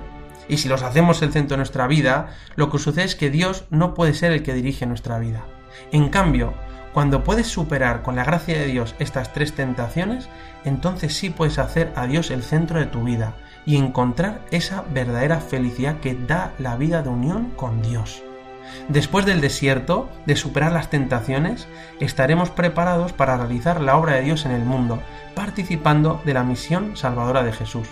y 0.50 0.58
si 0.58 0.70
los 0.70 0.84
hacemos 0.84 1.22
el 1.22 1.32
centro 1.32 1.56
de 1.56 1.58
nuestra 1.58 1.88
vida, 1.88 2.36
lo 2.56 2.70
que 2.70 2.80
sucede 2.80 3.06
es 3.06 3.16
que 3.16 3.30
Dios 3.30 3.66
no 3.70 3.94
puede 3.94 4.14
ser 4.14 4.32
el 4.32 4.44
que 4.44 4.54
dirige 4.54 4.86
nuestra 4.86 5.20
vida. 5.20 5.46
En 5.92 6.10
cambio, 6.10 6.54
cuando 6.94 7.24
puedes 7.24 7.48
superar 7.48 8.02
con 8.02 8.16
la 8.16 8.24
gracia 8.24 8.58
de 8.58 8.66
Dios 8.66 8.96
estas 9.00 9.32
tres 9.32 9.54
tentaciones, 9.54 10.30
entonces 10.66 11.14
sí 11.14 11.30
puedes 11.30 11.60
hacer 11.60 11.92
a 11.96 12.08
Dios 12.08 12.32
el 12.32 12.44
centro 12.44 12.80
de 12.80 12.88
tu 12.88 13.04
vida 13.04 13.36
y 13.66 13.78
encontrar 13.78 14.42
esa 14.50 14.84
verdadera 14.94 15.40
felicidad 15.40 16.00
que 16.00 16.16
da 16.16 16.54
la 16.58 16.76
vida 16.76 17.04
de 17.04 17.10
unión 17.10 17.52
con 17.56 17.82
Dios. 17.82 18.24
Después 18.88 19.26
del 19.26 19.42
desierto, 19.42 20.10
de 20.26 20.36
superar 20.36 20.72
las 20.72 20.90
tentaciones, 20.90 21.68
estaremos 22.00 22.50
preparados 22.50 23.14
para 23.14 23.38
realizar 23.38 23.82
la 23.82 23.98
obra 23.98 24.16
de 24.16 24.22
Dios 24.22 24.46
en 24.46 24.52
el 24.52 24.64
mundo, 24.64 25.00
participando 25.36 26.22
de 26.26 26.34
la 26.34 26.44
misión 26.44 26.98
salvadora 26.98 27.44
de 27.44 27.54
Jesús. 27.54 27.88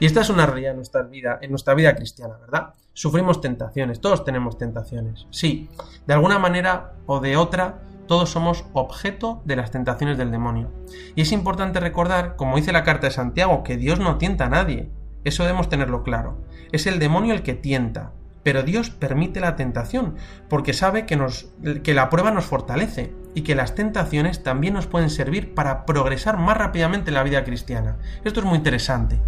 Y 0.00 0.06
esta 0.06 0.22
es 0.22 0.30
una 0.30 0.46
realidad 0.46 0.72
en 0.72 0.78
nuestra 0.78 1.02
vida, 1.02 1.38
en 1.40 1.50
nuestra 1.50 1.74
vida 1.74 1.94
cristiana, 1.94 2.36
¿verdad? 2.40 2.74
Sufrimos 2.94 3.40
tentaciones, 3.40 4.00
todos 4.00 4.24
tenemos 4.24 4.56
tentaciones. 4.56 5.26
Sí, 5.30 5.68
de 6.06 6.14
alguna 6.14 6.38
manera 6.38 6.94
o 7.06 7.20
de 7.20 7.36
otra, 7.36 7.82
todos 8.06 8.30
somos 8.30 8.64
objeto 8.72 9.42
de 9.44 9.56
las 9.56 9.72
tentaciones 9.72 10.16
del 10.16 10.30
demonio. 10.30 10.70
Y 11.16 11.22
es 11.22 11.32
importante 11.32 11.80
recordar, 11.80 12.36
como 12.36 12.56
dice 12.56 12.72
la 12.72 12.84
carta 12.84 13.08
de 13.08 13.12
Santiago, 13.12 13.64
que 13.64 13.76
Dios 13.76 13.98
no 13.98 14.16
tienta 14.16 14.46
a 14.46 14.50
nadie. 14.50 14.90
Eso 15.24 15.42
debemos 15.42 15.68
tenerlo 15.68 16.04
claro. 16.04 16.38
Es 16.70 16.86
el 16.86 16.98
demonio 17.00 17.34
el 17.34 17.42
que 17.42 17.54
tienta, 17.54 18.12
pero 18.44 18.62
Dios 18.62 18.90
permite 18.90 19.40
la 19.40 19.56
tentación, 19.56 20.14
porque 20.48 20.72
sabe 20.72 21.06
que, 21.06 21.16
nos, 21.16 21.48
que 21.82 21.94
la 21.94 22.10
prueba 22.10 22.30
nos 22.30 22.44
fortalece 22.44 23.12
y 23.34 23.40
que 23.40 23.56
las 23.56 23.74
tentaciones 23.74 24.44
también 24.44 24.74
nos 24.74 24.86
pueden 24.86 25.10
servir 25.10 25.54
para 25.54 25.86
progresar 25.86 26.36
más 26.36 26.56
rápidamente 26.56 27.10
en 27.10 27.14
la 27.14 27.22
vida 27.24 27.42
cristiana. 27.42 27.96
Esto 28.22 28.40
es 28.40 28.46
muy 28.46 28.58
interesante. 28.58 29.18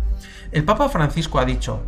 El 0.53 0.65
Papa 0.65 0.89
Francisco 0.89 1.41
ha 1.41 1.45
dicho, 1.45 1.83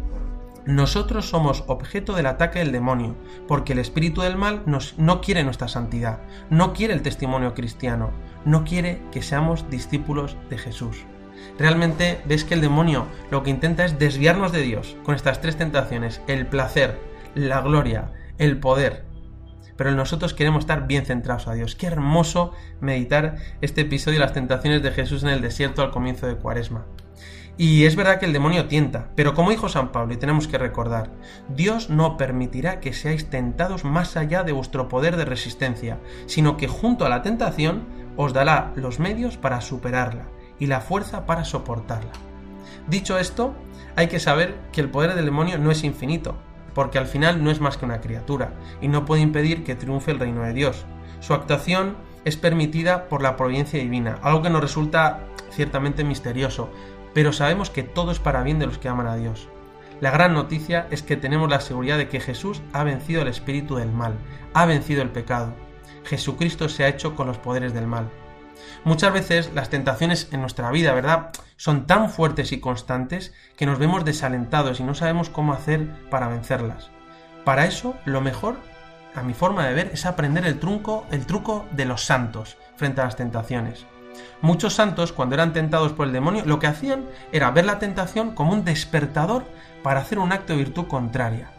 Nosotros 0.66 1.28
somos 1.28 1.64
objeto 1.66 2.14
del 2.14 2.26
ataque 2.26 2.58
del 2.58 2.72
demonio, 2.72 3.16
porque 3.46 3.72
el 3.72 3.78
espíritu 3.78 4.20
del 4.20 4.36
mal 4.36 4.62
no 4.66 5.20
quiere 5.20 5.44
nuestra 5.44 5.68
santidad, 5.68 6.20
no 6.50 6.72
quiere 6.72 6.94
el 6.94 7.02
testimonio 7.02 7.54
cristiano, 7.54 8.10
no 8.44 8.64
quiere 8.64 9.00
que 9.10 9.22
seamos 9.22 9.70
discípulos 9.70 10.36
de 10.50 10.58
Jesús. 10.58 11.04
Realmente 11.58 12.20
ves 12.26 12.44
que 12.44 12.54
el 12.54 12.60
demonio 12.60 13.06
lo 13.30 13.42
que 13.42 13.50
intenta 13.50 13.84
es 13.84 13.98
desviarnos 13.98 14.52
de 14.52 14.62
Dios 14.62 14.96
con 15.04 15.14
estas 15.14 15.40
tres 15.40 15.56
tentaciones, 15.56 16.20
el 16.26 16.46
placer, 16.46 16.98
la 17.34 17.60
gloria, 17.60 18.12
el 18.38 18.58
poder. 18.58 19.04
Pero 19.76 19.92
nosotros 19.92 20.34
queremos 20.34 20.60
estar 20.60 20.86
bien 20.86 21.06
centrados 21.06 21.46
a 21.46 21.54
Dios. 21.54 21.76
Qué 21.76 21.86
hermoso 21.86 22.52
meditar 22.80 23.36
este 23.60 23.82
episodio 23.82 24.18
de 24.18 24.24
las 24.24 24.34
tentaciones 24.34 24.82
de 24.82 24.90
Jesús 24.90 25.22
en 25.22 25.28
el 25.28 25.40
desierto 25.40 25.82
al 25.82 25.92
comienzo 25.92 26.26
de 26.26 26.36
Cuaresma. 26.36 26.84
Y 27.60 27.86
es 27.86 27.96
verdad 27.96 28.20
que 28.20 28.26
el 28.26 28.32
demonio 28.32 28.66
tienta, 28.66 29.08
pero 29.16 29.34
como 29.34 29.50
dijo 29.50 29.68
San 29.68 29.90
Pablo, 29.90 30.14
y 30.14 30.16
tenemos 30.16 30.46
que 30.46 30.58
recordar, 30.58 31.10
Dios 31.48 31.90
no 31.90 32.16
permitirá 32.16 32.78
que 32.78 32.92
seáis 32.92 33.30
tentados 33.30 33.84
más 33.84 34.16
allá 34.16 34.44
de 34.44 34.52
vuestro 34.52 34.88
poder 34.88 35.16
de 35.16 35.24
resistencia, 35.24 35.98
sino 36.26 36.56
que 36.56 36.68
junto 36.68 37.04
a 37.04 37.08
la 37.08 37.22
tentación 37.22 37.84
os 38.16 38.32
dará 38.32 38.72
los 38.76 39.00
medios 39.00 39.36
para 39.36 39.60
superarla 39.60 40.28
y 40.60 40.66
la 40.66 40.80
fuerza 40.80 41.26
para 41.26 41.44
soportarla. 41.44 42.12
Dicho 42.86 43.18
esto, 43.18 43.54
hay 43.96 44.06
que 44.06 44.20
saber 44.20 44.56
que 44.70 44.80
el 44.80 44.88
poder 44.88 45.16
del 45.16 45.24
demonio 45.24 45.58
no 45.58 45.72
es 45.72 45.82
infinito, 45.82 46.36
porque 46.74 46.98
al 46.98 47.06
final 47.06 47.42
no 47.42 47.50
es 47.50 47.60
más 47.60 47.76
que 47.76 47.86
una 47.86 48.00
criatura, 48.00 48.52
y 48.80 48.86
no 48.86 49.04
puede 49.04 49.22
impedir 49.22 49.64
que 49.64 49.74
triunfe 49.74 50.12
el 50.12 50.20
reino 50.20 50.42
de 50.44 50.52
Dios. 50.52 50.86
Su 51.18 51.34
actuación 51.34 51.96
es 52.24 52.36
permitida 52.36 53.08
por 53.08 53.20
la 53.20 53.36
providencia 53.36 53.80
divina, 53.80 54.20
algo 54.22 54.42
que 54.42 54.50
nos 54.50 54.60
resulta 54.60 55.24
ciertamente 55.50 56.04
misterioso, 56.04 56.70
pero 57.18 57.32
sabemos 57.32 57.68
que 57.68 57.82
todo 57.82 58.12
es 58.12 58.20
para 58.20 58.44
bien 58.44 58.60
de 58.60 58.66
los 58.66 58.78
que 58.78 58.88
aman 58.88 59.08
a 59.08 59.16
Dios. 59.16 59.48
La 60.00 60.12
gran 60.12 60.34
noticia 60.34 60.86
es 60.92 61.02
que 61.02 61.16
tenemos 61.16 61.50
la 61.50 61.60
seguridad 61.60 61.98
de 61.98 62.08
que 62.08 62.20
Jesús 62.20 62.62
ha 62.72 62.84
vencido 62.84 63.22
el 63.22 63.26
espíritu 63.26 63.74
del 63.74 63.90
mal, 63.90 64.14
ha 64.54 64.66
vencido 64.66 65.02
el 65.02 65.10
pecado. 65.10 65.52
Jesucristo 66.04 66.68
se 66.68 66.84
ha 66.84 66.88
hecho 66.88 67.16
con 67.16 67.26
los 67.26 67.36
poderes 67.36 67.74
del 67.74 67.88
mal. 67.88 68.08
Muchas 68.84 69.12
veces 69.12 69.50
las 69.52 69.68
tentaciones 69.68 70.28
en 70.30 70.42
nuestra 70.42 70.70
vida, 70.70 70.94
¿verdad?, 70.94 71.30
son 71.56 71.88
tan 71.88 72.08
fuertes 72.08 72.52
y 72.52 72.60
constantes 72.60 73.34
que 73.56 73.66
nos 73.66 73.80
vemos 73.80 74.04
desalentados 74.04 74.78
y 74.78 74.84
no 74.84 74.94
sabemos 74.94 75.28
cómo 75.28 75.54
hacer 75.54 75.88
para 76.10 76.28
vencerlas. 76.28 76.92
Para 77.44 77.66
eso, 77.66 77.96
lo 78.04 78.20
mejor, 78.20 78.58
a 79.16 79.24
mi 79.24 79.34
forma 79.34 79.66
de 79.66 79.74
ver, 79.74 79.90
es 79.92 80.06
aprender 80.06 80.46
el 80.46 80.60
truco, 80.60 81.04
el 81.10 81.26
truco 81.26 81.66
de 81.72 81.84
los 81.84 82.04
santos 82.04 82.58
frente 82.76 83.00
a 83.00 83.06
las 83.06 83.16
tentaciones. 83.16 83.86
Muchos 84.40 84.74
santos, 84.74 85.12
cuando 85.12 85.34
eran 85.34 85.52
tentados 85.52 85.92
por 85.92 86.06
el 86.06 86.12
demonio, 86.12 86.44
lo 86.46 86.58
que 86.58 86.66
hacían 86.66 87.06
era 87.32 87.50
ver 87.50 87.66
la 87.66 87.78
tentación 87.78 88.34
como 88.34 88.52
un 88.52 88.64
despertador 88.64 89.44
para 89.82 90.00
hacer 90.00 90.18
un 90.18 90.32
acto 90.32 90.52
de 90.52 90.60
virtud 90.60 90.86
contraria. 90.86 91.50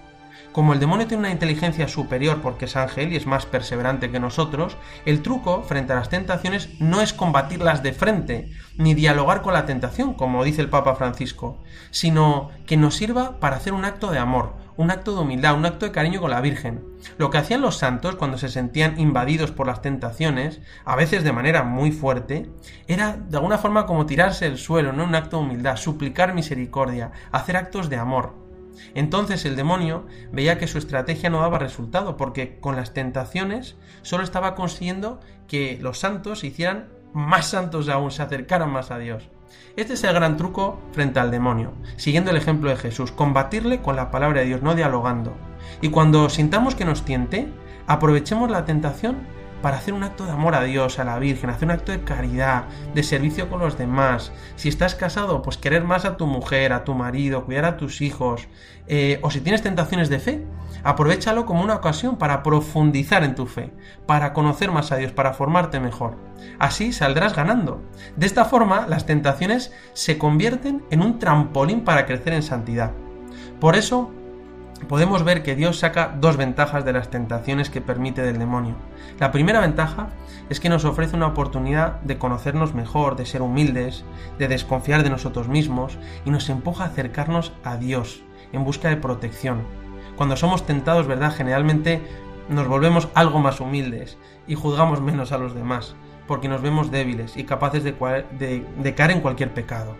Como 0.52 0.74
el 0.74 0.80
demonio 0.80 1.06
tiene 1.06 1.22
una 1.22 1.32
inteligencia 1.32 1.88
superior 1.88 2.42
porque 2.42 2.66
es 2.66 2.76
ángel 2.76 3.14
y 3.14 3.16
es 3.16 3.28
más 3.28 3.46
perseverante 3.46 4.10
que 4.10 4.20
nosotros, 4.20 4.78
el 5.06 5.22
truco 5.22 5.62
frente 5.62 5.94
a 5.94 5.98
las 5.98 6.10
tentaciones 6.10 6.70
no 6.80 7.02
es 7.02 7.14
combatirlas 7.14 7.84
de 7.84 7.94
frente, 7.94 8.52
ni 8.76 8.96
dialogar 8.96 9.44
con 9.44 9.54
la 9.54 9.68
tentación, 9.68 10.16
como 10.16 10.44
dice 10.44 10.62
el 10.62 10.70
Papa 10.70 10.96
Francisco, 10.96 11.62
sino 11.92 12.50
que 12.66 12.78
nos 12.78 12.96
sirva 12.96 13.40
para 13.40 13.58
hacer 13.58 13.74
un 13.74 13.86
acto 13.86 14.10
de 14.10 14.18
amor, 14.18 14.54
un 14.80 14.92
acto 14.92 15.14
de 15.14 15.20
humildad, 15.20 15.58
un 15.58 15.66
acto 15.66 15.86
de 15.86 15.92
cariño 15.92 16.22
con 16.22 16.32
la 16.32 16.40
Virgen. 16.40 16.86
Lo 17.18 17.30
que 17.30 17.38
hacían 17.38 17.60
los 17.60 17.78
santos 17.78 18.16
cuando 18.16 18.38
se 18.38 18.48
sentían 18.48 18.98
invadidos 18.98 19.52
por 19.52 19.68
las 19.68 19.82
tentaciones, 19.82 20.62
a 20.86 20.96
veces 20.96 21.26
de 21.26 21.34
manera 21.34 21.64
muy 21.64 21.92
fuerte, 21.92 22.50
era 22.88 23.18
de 23.18 23.36
alguna 23.36 23.58
forma 23.58 23.86
como 23.86 24.06
tirarse 24.06 24.46
el 24.46 24.58
suelo, 24.58 24.94
¿no? 24.94 25.04
Un 25.04 25.16
acto 25.16 25.36
de 25.36 25.44
humildad, 25.44 25.76
suplicar 25.76 26.34
misericordia, 26.34 27.12
hacer 27.34 27.58
actos 27.58 27.90
de 27.90 27.98
amor. 27.98 28.34
Entonces 28.96 29.44
el 29.44 29.58
demonio 29.58 30.08
veía 30.32 30.58
que 30.58 30.68
su 30.68 30.78
estrategia 30.78 31.30
no 31.30 31.42
daba 31.42 31.60
resultado, 31.60 32.16
porque 32.16 32.58
con 32.62 32.78
las 32.78 32.94
tentaciones 32.94 33.76
solo 34.02 34.24
estaba 34.24 34.56
consiguiendo 34.56 35.20
que 35.50 35.78
los 35.82 36.00
santos 36.00 36.40
se 36.40 36.48
hicieran 36.48 36.88
más 37.12 37.48
santos 37.48 37.90
aún, 37.90 38.12
se 38.12 38.22
acercaran 38.22 38.72
más 38.72 38.92
a 38.92 38.98
Dios. 38.98 39.30
Este 39.76 39.94
es 39.94 40.04
el 40.04 40.14
gran 40.14 40.38
truco 40.38 40.80
frente 40.92 41.20
al 41.20 41.32
demonio, 41.32 41.74
siguiendo 41.96 42.32
el 42.32 42.38
ejemplo 42.38 42.70
de 42.70 42.78
Jesús, 42.78 43.12
combatirle 43.12 43.82
con 43.82 43.96
la 43.96 44.12
palabra 44.12 44.42
de 44.42 44.48
Dios, 44.48 44.62
no 44.62 44.76
dialogando. 44.76 45.36
Y 45.82 45.90
cuando 45.90 46.30
sintamos 46.30 46.76
que 46.76 46.86
nos 46.86 47.06
tiente, 47.06 47.48
aprovechemos 47.88 48.50
la 48.50 48.66
tentación 48.66 49.18
para 49.62 49.78
hacer 49.78 49.94
un 49.94 50.04
acto 50.04 50.26
de 50.26 50.32
amor 50.32 50.56
a 50.56 50.64
Dios, 50.64 51.00
a 51.00 51.04
la 51.04 51.20
Virgen, 51.20 51.50
hacer 51.50 51.66
un 51.66 51.72
acto 51.72 51.92
de 51.92 52.04
caridad, 52.04 52.66
de 52.94 53.04
servicio 53.04 53.50
con 53.50 53.60
los 53.60 53.78
demás. 53.78 54.32
Si 54.56 54.70
estás 54.70 54.96
casado, 54.96 55.42
pues 55.42 55.58
querer 55.58 55.84
más 55.84 56.06
a 56.06 56.18
tu 56.18 56.28
mujer, 56.28 56.74
a 56.74 56.84
tu 56.84 56.94
marido, 56.94 57.46
cuidar 57.46 57.66
a 57.66 57.78
tus 57.78 58.02
hijos. 58.02 58.48
Eh, 58.88 59.20
o 59.22 59.32
si 59.32 59.42
tienes 59.42 59.62
tentaciones 59.62 60.10
de 60.10 60.20
fe, 60.20 60.46
aprovechalo 60.84 61.46
como 61.46 61.64
una 61.64 61.76
ocasión 61.76 62.18
para 62.18 62.44
profundizar 62.44 63.24
en 63.24 63.36
tu 63.36 63.46
fe, 63.46 63.72
para 64.06 64.34
conocer 64.34 64.72
más 64.72 64.92
a 64.92 64.98
Dios, 64.98 65.12
para 65.12 65.34
formarte 65.34 65.80
mejor. 65.80 66.18
Así 66.58 66.94
saldrás 66.94 67.36
ganando. 67.36 67.82
De 68.16 68.26
esta 68.26 68.46
forma, 68.46 68.88
las 68.88 69.06
tentaciones 69.06 69.74
se 69.94 70.18
convierten 70.18 70.84
en 70.90 71.02
un 71.02 71.20
trampolín 71.20 71.84
para 71.84 72.06
crecer 72.06 72.34
en 72.34 72.44
santidad. 72.44 72.92
Por 73.60 73.76
eso, 73.76 74.12
podemos 74.88 75.24
ver 75.24 75.44
que 75.44 75.56
Dios 75.56 75.80
saca 75.80 76.16
dos 76.20 76.38
ventajas 76.38 76.86
de 76.86 76.94
las 76.94 77.10
tentaciones 77.10 77.70
que 77.70 77.82
permite 77.82 78.22
del 78.22 78.40
demonio. 78.40 78.76
La 79.20 79.32
primera 79.32 79.60
ventaja 79.60 80.10
es 80.50 80.60
que 80.60 80.70
nos 80.70 80.86
ofrece 80.86 81.16
una 81.16 81.28
oportunidad 81.28 82.00
de 82.02 82.18
conocernos 82.18 82.74
mejor, 82.74 83.16
de 83.16 83.26
ser 83.26 83.42
humildes, 83.42 84.04
de 84.38 84.48
desconfiar 84.48 85.04
de 85.04 85.10
nosotros 85.10 85.48
mismos 85.48 85.98
y 86.26 86.30
nos 86.30 86.50
empuja 86.50 86.86
a 86.86 86.88
acercarnos 86.88 87.52
a 87.64 87.78
Dios 87.78 88.24
en 88.54 88.64
busca 88.64 88.90
de 88.90 88.98
protección. 88.98 89.64
Cuando 90.20 90.36
somos 90.36 90.66
tentados, 90.66 91.08
¿verdad? 91.08 91.34
Generalmente 91.34 92.02
nos 92.50 92.68
volvemos 92.68 93.08
algo 93.14 93.40
más 93.40 93.62
humildes 93.62 94.18
y 94.48 94.56
juzgamos 94.56 95.00
menos 95.00 95.32
a 95.32 95.38
los 95.38 95.56
demás, 95.56 95.96
porque 96.28 96.50
nos 96.50 96.62
vemos 96.62 96.92
débiles 96.92 97.38
y 97.38 97.46
capaces 97.46 97.86
de, 97.86 97.94
de 97.94 98.96
caer 98.96 99.12
en 99.12 99.22
cualquier 99.22 99.54
pecado. 99.54 99.96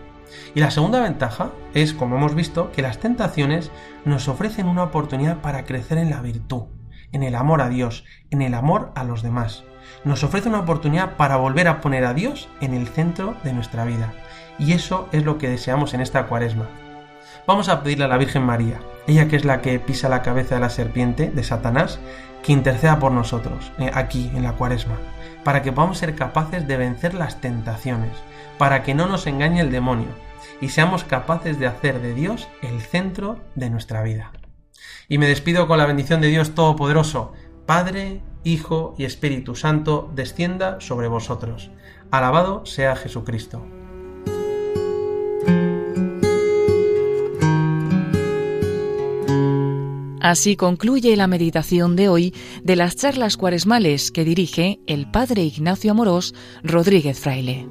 Y 0.54 0.60
la 0.60 0.70
segunda 0.70 1.00
ventaja 1.00 1.52
es, 1.72 1.94
como 1.94 2.16
hemos 2.16 2.34
visto, 2.34 2.70
que 2.70 2.82
las 2.82 2.98
tentaciones 2.98 3.70
nos 4.04 4.28
ofrecen 4.28 4.68
una 4.68 4.82
oportunidad 4.82 5.40
para 5.40 5.64
crecer 5.64 5.96
en 5.96 6.10
la 6.10 6.20
virtud, 6.20 6.64
en 7.12 7.22
el 7.22 7.34
amor 7.34 7.62
a 7.62 7.70
Dios, 7.70 8.04
en 8.28 8.42
el 8.42 8.52
amor 8.52 8.92
a 8.96 9.04
los 9.04 9.22
demás. 9.22 9.64
Nos 10.04 10.22
ofrece 10.22 10.50
una 10.50 10.60
oportunidad 10.60 11.16
para 11.16 11.36
volver 11.36 11.66
a 11.66 11.80
poner 11.80 12.04
a 12.04 12.12
Dios 12.12 12.50
en 12.60 12.74
el 12.74 12.88
centro 12.88 13.36
de 13.42 13.54
nuestra 13.54 13.86
vida. 13.86 14.12
Y 14.58 14.72
eso 14.72 15.08
es 15.12 15.24
lo 15.24 15.38
que 15.38 15.48
deseamos 15.48 15.94
en 15.94 16.02
esta 16.02 16.26
cuaresma. 16.26 16.68
Vamos 17.46 17.68
a 17.68 17.82
pedirle 17.82 18.04
a 18.04 18.08
la 18.08 18.18
Virgen 18.18 18.42
María, 18.42 18.80
ella 19.06 19.28
que 19.28 19.36
es 19.36 19.44
la 19.44 19.60
que 19.60 19.78
pisa 19.80 20.08
la 20.08 20.22
cabeza 20.22 20.54
de 20.54 20.60
la 20.60 20.70
serpiente, 20.70 21.30
de 21.30 21.42
Satanás, 21.42 21.98
que 22.42 22.52
interceda 22.52 22.98
por 22.98 23.12
nosotros, 23.12 23.72
eh, 23.78 23.90
aquí 23.92 24.30
en 24.34 24.42
la 24.42 24.52
cuaresma, 24.52 24.96
para 25.44 25.62
que 25.62 25.72
podamos 25.72 25.98
ser 25.98 26.14
capaces 26.14 26.66
de 26.66 26.76
vencer 26.76 27.14
las 27.14 27.40
tentaciones, 27.40 28.12
para 28.58 28.82
que 28.82 28.94
no 28.94 29.06
nos 29.06 29.26
engañe 29.26 29.60
el 29.60 29.70
demonio 29.70 30.08
y 30.60 30.68
seamos 30.68 31.04
capaces 31.04 31.58
de 31.58 31.66
hacer 31.66 32.00
de 32.00 32.14
Dios 32.14 32.48
el 32.62 32.80
centro 32.80 33.40
de 33.54 33.70
nuestra 33.70 34.02
vida. 34.02 34.32
Y 35.08 35.18
me 35.18 35.26
despido 35.26 35.66
con 35.66 35.78
la 35.78 35.86
bendición 35.86 36.20
de 36.20 36.28
Dios 36.28 36.54
Todopoderoso, 36.54 37.32
Padre, 37.66 38.22
Hijo 38.44 38.94
y 38.96 39.04
Espíritu 39.04 39.54
Santo, 39.54 40.10
descienda 40.14 40.80
sobre 40.80 41.08
vosotros. 41.08 41.70
Alabado 42.10 42.64
sea 42.66 42.96
Jesucristo. 42.96 43.79
Así 50.20 50.56
concluye 50.56 51.16
la 51.16 51.26
meditación 51.26 51.96
de 51.96 52.08
hoy 52.08 52.34
de 52.62 52.76
las 52.76 52.96
charlas 52.96 53.36
cuaresmales 53.36 54.10
que 54.10 54.24
dirige 54.24 54.80
el 54.86 55.10
Padre 55.10 55.42
Ignacio 55.42 55.90
Amorós 55.90 56.34
Rodríguez 56.62 57.18
Fraile. 57.18 57.66